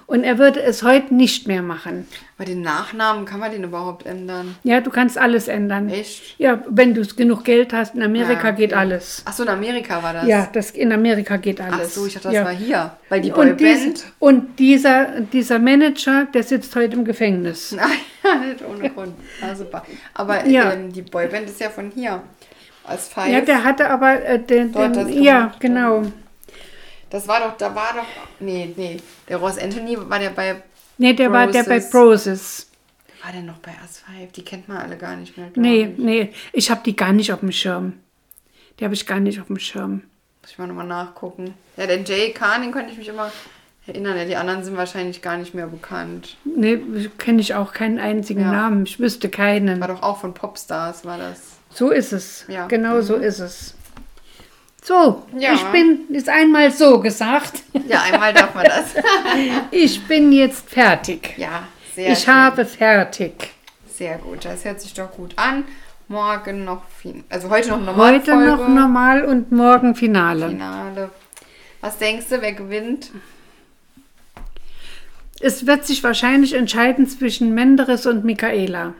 Und 0.07 0.23
er 0.23 0.37
würde 0.37 0.61
es 0.61 0.83
heute 0.83 1.15
nicht 1.15 1.47
mehr 1.47 1.63
machen. 1.63 2.07
Bei 2.37 2.45
den 2.45 2.61
Nachnamen 2.61 3.25
kann 3.25 3.39
man 3.39 3.51
den 3.51 3.63
überhaupt 3.63 4.05
ändern? 4.05 4.55
Ja, 4.63 4.79
du 4.79 4.91
kannst 4.91 5.17
alles 5.17 5.47
ändern. 5.47 5.89
Echt? 5.89 6.37
Ja, 6.37 6.61
wenn 6.69 6.93
du 6.93 7.01
genug 7.15 7.43
Geld 7.43 7.73
hast. 7.73 7.95
In 7.95 8.03
Amerika 8.03 8.49
Ja, 8.49 8.51
geht 8.51 8.71
okay. 8.71 8.79
alles. 8.79 9.23
Ach 9.25 9.33
so, 9.33 9.43
in 9.43 9.49
Amerika 9.49 10.03
war 10.03 10.13
das. 10.13 10.27
Ja, 10.27 10.47
das, 10.53 10.71
in 10.71 10.91
Amerika 10.91 11.37
geht 11.37 11.59
Ach 11.59 11.71
alles. 11.73 11.95
so, 11.95 12.05
ich 12.05 12.13
dachte, 12.13 12.27
das 12.27 12.35
ja. 12.35 12.45
war 12.45 12.51
hier. 12.51 12.91
Weil 13.09 13.21
die 13.21 13.31
und, 13.31 13.59
dies, 13.59 14.05
und 14.19 14.59
dieser, 14.59 15.21
dieser 15.21 15.57
Manager, 15.57 16.25
der 16.31 16.43
sitzt 16.43 16.75
heute 16.75 16.95
im 16.97 17.05
Gefängnis. 17.05 17.71
Nein, 17.75 17.87
ja, 18.23 18.35
nicht 18.35 18.63
ohne 18.63 18.89
Grund. 18.91 19.13
Ah, 19.41 19.55
super. 19.55 19.83
Aber 20.13 20.45
Ja. 20.45 20.73
ähm, 20.73 20.93
die 20.93 21.01
Boyband 21.01 21.49
ist 21.49 21.59
ja 21.59 21.69
von 21.69 21.89
hier. 21.95 22.21
Als 22.83 23.07
Five. 23.07 23.29
Ja, 23.29 23.41
der 23.41 23.63
hatte 23.63 23.89
aber 23.89 24.23
äh, 24.23 24.37
den, 24.37 24.71
den 24.71 25.23
ja, 25.23 25.51
genau. 25.59 26.03
Das 27.09 27.27
war 27.27 27.39
doch, 27.41 27.57
da 27.57 27.73
war 27.75 27.93
doch. 27.93 28.05
Nee, 28.39 28.73
nee. 28.75 28.97
Der 29.29 29.37
Ross 29.37 29.57
Anthony 29.57 29.97
war 30.09 30.19
der 30.19 30.29
bei. 30.31 30.61
Nee, 30.97 31.13
der 31.13 31.31
war 31.31 31.47
der 31.47 31.63
bei 31.63 31.79
Broses. 31.79 31.89
Broses. 31.91 32.67
War 33.23 33.31
der 33.31 33.41
noch 33.41 33.57
bei 33.57 33.71
As 33.83 33.99
Five? 33.99 34.31
Die 34.33 34.43
kennt 34.45 34.67
man 34.67 34.77
alle 34.77 34.97
gar 34.97 35.15
nicht 35.15 35.35
mehr. 35.37 35.47
Nee, 35.55 35.83
Ich. 35.93 35.97
nee, 35.97 36.33
ich 36.53 36.69
habe 36.69 36.81
die 36.85 36.95
gar 36.95 37.11
nicht 37.11 37.31
auf 37.33 37.39
dem 37.39 37.51
Schirm. 37.51 37.93
Die 38.79 38.83
habe 38.85 38.93
ich 38.93 39.05
gar 39.07 39.19
nicht 39.19 39.39
auf 39.41 39.47
dem 39.47 39.57
Schirm. 39.59 40.03
Muss 40.41 40.51
ich 40.51 40.57
mal 40.59 40.67
nochmal 40.67 40.85
nachgucken. 40.87 41.53
Ja, 41.77 41.87
den 41.87 42.05
Jay 42.05 42.31
Khan, 42.31 42.61
den 42.61 42.71
konnte 42.71 42.91
ich 42.91 42.97
mich 42.97 43.07
immer 43.07 43.31
erinnern. 43.87 44.15
Ja, 44.17 44.25
die 44.25 44.35
anderen 44.35 44.63
sind 44.63 44.77
wahrscheinlich 44.77 45.21
gar 45.21 45.37
nicht 45.37 45.53
mehr 45.55 45.67
bekannt. 45.67 46.37
Nee, 46.43 46.79
kenne 47.17 47.41
ich 47.41 47.55
auch 47.55 47.73
keinen 47.73 47.97
einzigen 47.99 48.41
Ja. 48.41 48.51
Namen. 48.51 48.83
Ich 48.85 48.99
wüsste 48.99 49.29
keinen. 49.29 49.79
War 49.81 49.87
doch 49.87 50.03
auch 50.03 50.19
von 50.19 50.33
Popstars, 50.33 51.03
war 51.05 51.17
das. 51.17 51.39
So 51.71 51.89
ist 51.91 52.13
es. 52.13 52.45
Ja. 52.47 52.67
Genau 52.67 53.01
so 53.01 53.15
ist 53.15 53.39
es. 53.39 53.73
So, 54.85 55.23
Ja. 55.35 55.53
ich 55.53 55.63
bin, 55.71 56.01
ist 56.09 56.29
einmal 56.29 56.71
so 56.71 56.99
gesagt, 56.99 57.63
Ja, 57.87 58.03
einmal 58.03 58.31
darf 58.33 58.53
man 58.53 58.65
das. 58.65 58.85
ich 59.71 60.05
bin 60.07 60.31
jetzt 60.31 60.69
fertig. 60.69 61.33
ja, 61.37 61.67
sehr 61.95 62.11
ich 62.11 62.19
schön. 62.19 62.33
habe 62.35 62.65
fertig. 62.65 63.49
Sehr 63.91 64.19
gut, 64.19 64.45
das 64.45 64.63
hört 64.63 64.79
sich 64.79 64.93
doch 64.93 65.11
gut 65.11 65.33
an. 65.37 65.63
Morgen 66.07 66.65
noch 66.65 66.83
viel. 66.89 67.23
Also 67.29 67.49
heute 67.49 67.69
noch 67.69 67.79
normal. 67.81 68.13
Heute 68.13 68.35
noch 68.35 68.67
normal 68.67 69.25
und 69.25 69.51
morgen 69.51 69.95
Finale. 69.95 70.49
Finale. 70.49 71.09
Was 71.81 71.97
denkst 71.97 72.27
du, 72.29 72.41
wer 72.41 72.53
gewinnt? 72.53 73.09
Es 75.39 75.65
wird 75.65 75.87
sich 75.87 76.03
wahrscheinlich 76.03 76.53
entscheiden 76.53 77.07
zwischen 77.07 77.55
Menderes 77.55 78.05
und 78.05 78.23
Michaela. 78.23 78.93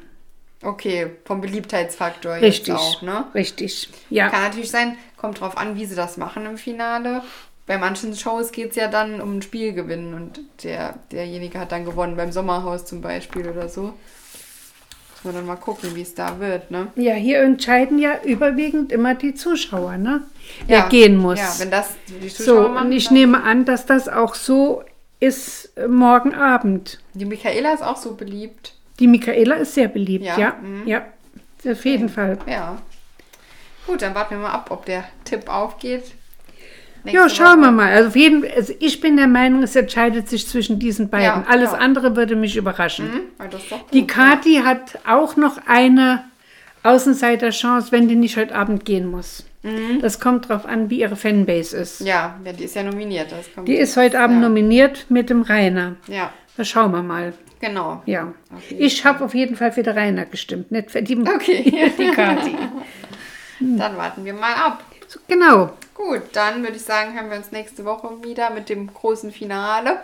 Okay, 0.64 1.12
vom 1.26 1.42
Beliebtheitsfaktor 1.42 2.36
Richtig. 2.38 2.70
jetzt 2.70 2.78
auch, 2.80 3.02
ne? 3.04 3.26
Richtig. 3.36 3.88
Ja. 4.10 4.30
Kann 4.30 4.42
natürlich 4.42 4.72
sein, 4.72 4.98
kommt 5.26 5.42
drauf 5.42 5.58
an, 5.58 5.76
wie 5.76 5.86
sie 5.86 5.96
das 5.96 6.18
machen 6.18 6.46
im 6.46 6.58
Finale. 6.58 7.22
Bei 7.68 7.80
manchen 7.80 8.16
Shows 8.16 8.52
geht 8.52 8.70
es 8.72 8.76
ja 8.76 8.88
dann 8.88 9.20
um 9.22 9.38
ein 9.38 9.42
Spielgewinn 9.42 10.14
und 10.14 10.40
der, 10.64 10.96
derjenige 11.12 11.60
hat 11.60 11.72
dann 11.72 11.84
gewonnen, 11.84 12.16
beim 12.16 12.32
Sommerhaus 12.32 12.86
zum 12.86 13.02
Beispiel 13.02 13.48
oder 13.50 13.68
so. 13.70 13.82
Muss 13.92 15.24
man 15.24 15.34
dann 15.34 15.46
mal 15.48 15.56
gucken, 15.56 15.96
wie 15.96 16.04
es 16.04 16.14
da 16.14 16.40
wird, 16.40 16.70
ne? 16.70 16.88
Ja, 16.96 17.14
hier 17.16 17.42
entscheiden 17.42 17.98
ja 17.98 18.22
überwiegend 18.24 18.92
immer 18.92 19.16
die 19.16 19.34
Zuschauer, 19.34 19.98
ne? 19.98 20.22
Wer 20.68 20.78
Ja. 20.78 20.90
gehen 20.90 21.18
muss. 21.18 21.40
Ja, 21.40 21.56
wenn 21.58 21.72
das 21.72 21.90
die 22.22 22.30
so, 22.30 22.44
Zuschauer 22.44 22.70
machen. 22.70 22.86
und 22.88 22.92
ich 22.94 23.10
nehme 23.10 23.42
an, 23.42 23.66
dass 23.66 23.88
das 23.88 24.08
auch 24.08 24.36
so 24.36 24.84
ist 25.20 25.76
äh, 25.78 25.88
morgen 25.88 26.36
Abend. 26.36 27.00
Die 27.16 27.26
Michaela 27.26 27.74
ist 27.74 27.82
auch 27.82 27.98
so 27.98 28.14
beliebt. 28.14 28.76
Die 29.00 29.08
Michaela 29.08 29.56
ist 29.56 29.74
sehr 29.74 29.88
beliebt, 29.88 30.24
Ja, 30.26 30.38
ja. 30.38 30.56
mhm. 30.62 30.88
Ja, 30.88 31.06
auf 31.68 31.84
jeden 31.84 32.10
Fall. 32.10 32.38
Ja. 32.46 32.78
Gut, 33.88 34.02
dann 34.02 34.16
warten 34.16 34.36
wir 34.36 34.42
mal 34.42 34.52
ab, 34.52 34.68
ob 34.72 34.86
der 34.86 35.04
Tipp 35.24 35.48
aufgeht. 35.50 36.04
Ja, 37.06 37.22
Nächste 37.26 37.30
schauen 37.44 37.60
wir 37.60 37.68
Woche. 37.68 37.72
mal. 37.76 37.94
Also, 37.94 38.08
auf 38.10 38.16
jeden, 38.16 38.44
also 38.56 38.74
ich 38.80 39.00
bin 39.00 39.16
der 39.16 39.28
Meinung, 39.28 39.62
es 39.62 39.76
entscheidet 39.76 40.28
sich 40.28 40.48
zwischen 40.48 40.80
diesen 40.80 41.10
beiden. 41.10 41.26
Ja, 41.26 41.46
Alles 41.48 41.72
ja. 41.72 41.78
andere 41.78 42.16
würde 42.16 42.36
mich 42.36 42.56
überraschen. 42.58 43.12
Hm, 43.14 43.22
ah, 43.38 43.46
doch 43.48 43.60
gut, 43.70 43.80
Die 43.94 44.00
ja. 44.00 44.06
Kati 44.08 44.62
hat 44.66 44.98
auch 45.08 45.36
noch 45.36 45.60
eine 45.68 46.24
Außenseiter-Chance, 46.84 47.92
wenn 47.92 48.08
die 48.08 48.16
nicht 48.16 48.38
heute 48.38 48.56
Abend 48.56 48.86
gehen 48.86 49.08
muss. 49.10 49.46
Das 50.00 50.20
kommt 50.20 50.48
drauf 50.48 50.68
an, 50.68 50.92
wie 50.92 51.00
ihre 51.00 51.16
Fanbase 51.16 51.76
ist. 51.76 52.02
Mhm. 52.02 52.08
Ja, 52.08 52.40
ja, 52.46 52.54
die 52.54 52.66
ist 52.66 52.76
ja 52.76 52.84
nominiert. 52.84 53.34
Die 53.66 53.74
ist 53.76 53.98
heute 53.98 54.20
Abend 54.20 54.42
ja. 54.44 54.48
nominiert 54.48 55.08
mit 55.10 55.32
dem 55.32 55.42
Rainer. 55.42 55.96
Ja, 56.08 56.32
Da 56.56 56.64
schauen 56.64 56.92
wir 56.92 57.02
mal. 57.02 57.34
genau. 57.60 58.04
Ja. 58.06 58.32
Jeden 58.70 58.84
Ich 58.84 59.04
habe 59.06 59.26
auf 59.26 59.34
jeden 59.34 59.56
Fall 59.56 59.72
für 59.72 59.82
den 59.82 59.98
Rainer 59.98 60.26
gestimmt, 60.26 60.72
nicht 60.72 60.92
für 60.92 61.02
die, 61.02 61.18
Okay, 61.18 61.92
die 61.98 62.12
Kati. 62.12 62.52
dann 63.78 63.98
warten 63.98 64.26
wir 64.26 64.34
mal 64.34 64.54
ab. 64.54 64.84
Genau. 65.28 65.72
Gut, 65.94 66.22
dann 66.34 66.62
würde 66.62 66.76
ich 66.76 66.84
sagen, 66.84 67.14
hören 67.14 67.30
wir 67.30 67.38
uns 67.38 67.52
nächste 67.52 67.86
Woche 67.86 68.22
wieder 68.24 68.50
mit 68.50 68.70
dem 68.70 68.94
großen 68.94 69.32
Finale. 69.32 70.02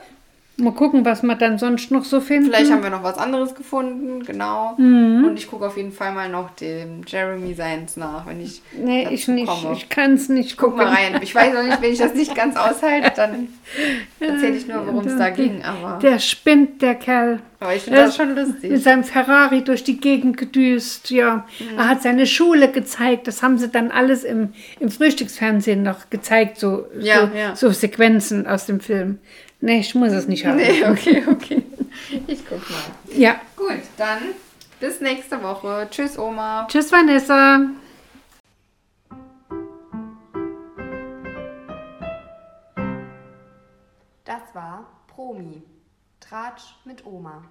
Mal 0.58 0.74
gucken, 0.74 1.06
was 1.06 1.24
wir 1.24 1.34
dann 1.36 1.58
sonst 1.58 1.90
noch 1.92 2.04
so 2.04 2.20
finden. 2.22 2.48
Vielleicht 2.52 2.72
haben 2.72 2.84
wir 2.84 2.92
noch 2.92 3.02
was 3.04 3.18
anderes 3.18 3.56
gefunden, 3.56 4.24
genau. 4.24 4.76
Und 4.78 5.34
ich 5.36 5.50
gucke 5.50 5.66
auf 5.66 5.76
jeden 5.78 5.92
Fall 5.92 6.12
mal 6.14 6.30
noch 6.30 6.52
dem 6.52 7.02
Jeremy 7.08 7.54
Seins 7.56 7.98
nach, 7.98 8.28
wenn 8.28 8.42
ich 8.42 8.62
Nee, 8.78 9.08
ich 9.10 9.28
nicht. 9.28 9.48
komme. 9.48 9.74
Ich 9.76 9.90
kann 9.90 10.14
es 10.14 10.30
nicht 10.30 10.58
Guck 10.58 10.72
gucken. 10.72 10.86
mal 10.86 10.94
rein. 10.94 11.20
Ich 11.24 11.34
weiß 11.34 11.54
noch 11.54 11.64
nicht, 11.64 11.82
wenn 11.82 11.92
ich 11.92 11.98
das 12.00 12.14
nicht 12.14 12.36
ganz 12.36 12.58
aushalte, 12.58 13.12
dann 13.16 13.48
erzähle 14.20 14.56
ich 14.58 14.68
nur, 14.68 14.86
worum 14.86 15.08
es 15.08 15.18
da 15.18 15.30
ging. 15.32 15.64
Aber, 15.64 15.98
Der 16.00 16.20
spinnt, 16.20 16.82
der 16.84 16.96
Kerl. 16.96 17.40
aber 17.60 17.74
ich 17.74 17.84
finde 17.84 18.00
das 18.02 18.16
schon 18.16 18.36
Mit 18.36 18.46
lustig. 18.48 18.84
seinem 18.84 19.04
Ferrari 19.06 19.64
durch 19.64 19.84
die 19.84 20.00
Gegend 20.00 20.38
gedüst, 20.38 21.10
ja. 21.10 21.46
Er 21.78 21.90
hat 21.90 22.04
seine 22.04 22.28
Schule 22.28 22.70
gezeigt. 22.70 23.26
Das 23.28 23.42
haben 23.42 23.58
sie 23.58 23.70
dann 23.70 23.90
alles 23.90 24.24
im, 24.24 24.50
im 24.80 24.92
Frühstücksfernsehen 24.92 25.82
noch 25.82 26.10
gezeigt, 26.12 26.58
so, 26.60 26.86
Ja, 27.00 27.22
so, 27.32 27.38
ja. 27.38 27.56
so 27.56 27.70
Sequenzen 27.72 28.46
aus 28.46 28.66
dem 28.68 28.80
Film. 28.80 29.18
Nee, 29.62 29.80
ich 29.80 29.94
muss 29.94 30.12
es 30.12 30.28
nicht 30.28 30.46
haben. 30.46 30.58
Nee, 30.58 30.84
okay, 30.86 31.24
okay. 31.28 31.64
Ich 32.28 32.46
guck 32.48 32.68
mal. 32.70 33.16
Ja. 33.16 33.40
Gut, 33.56 33.82
dann 33.98 34.20
bis 34.80 35.00
nächste 35.02 35.42
Woche. 35.44 35.88
Tschüss, 35.92 36.18
Oma. 36.18 36.68
Tschüss, 36.68 36.92
Vanessa. 36.92 37.60
Das 44.26 44.42
war 44.54 44.88
Promi. 45.08 45.62
Tratsch 46.20 46.76
mit 46.86 47.06
Oma. 47.06 47.44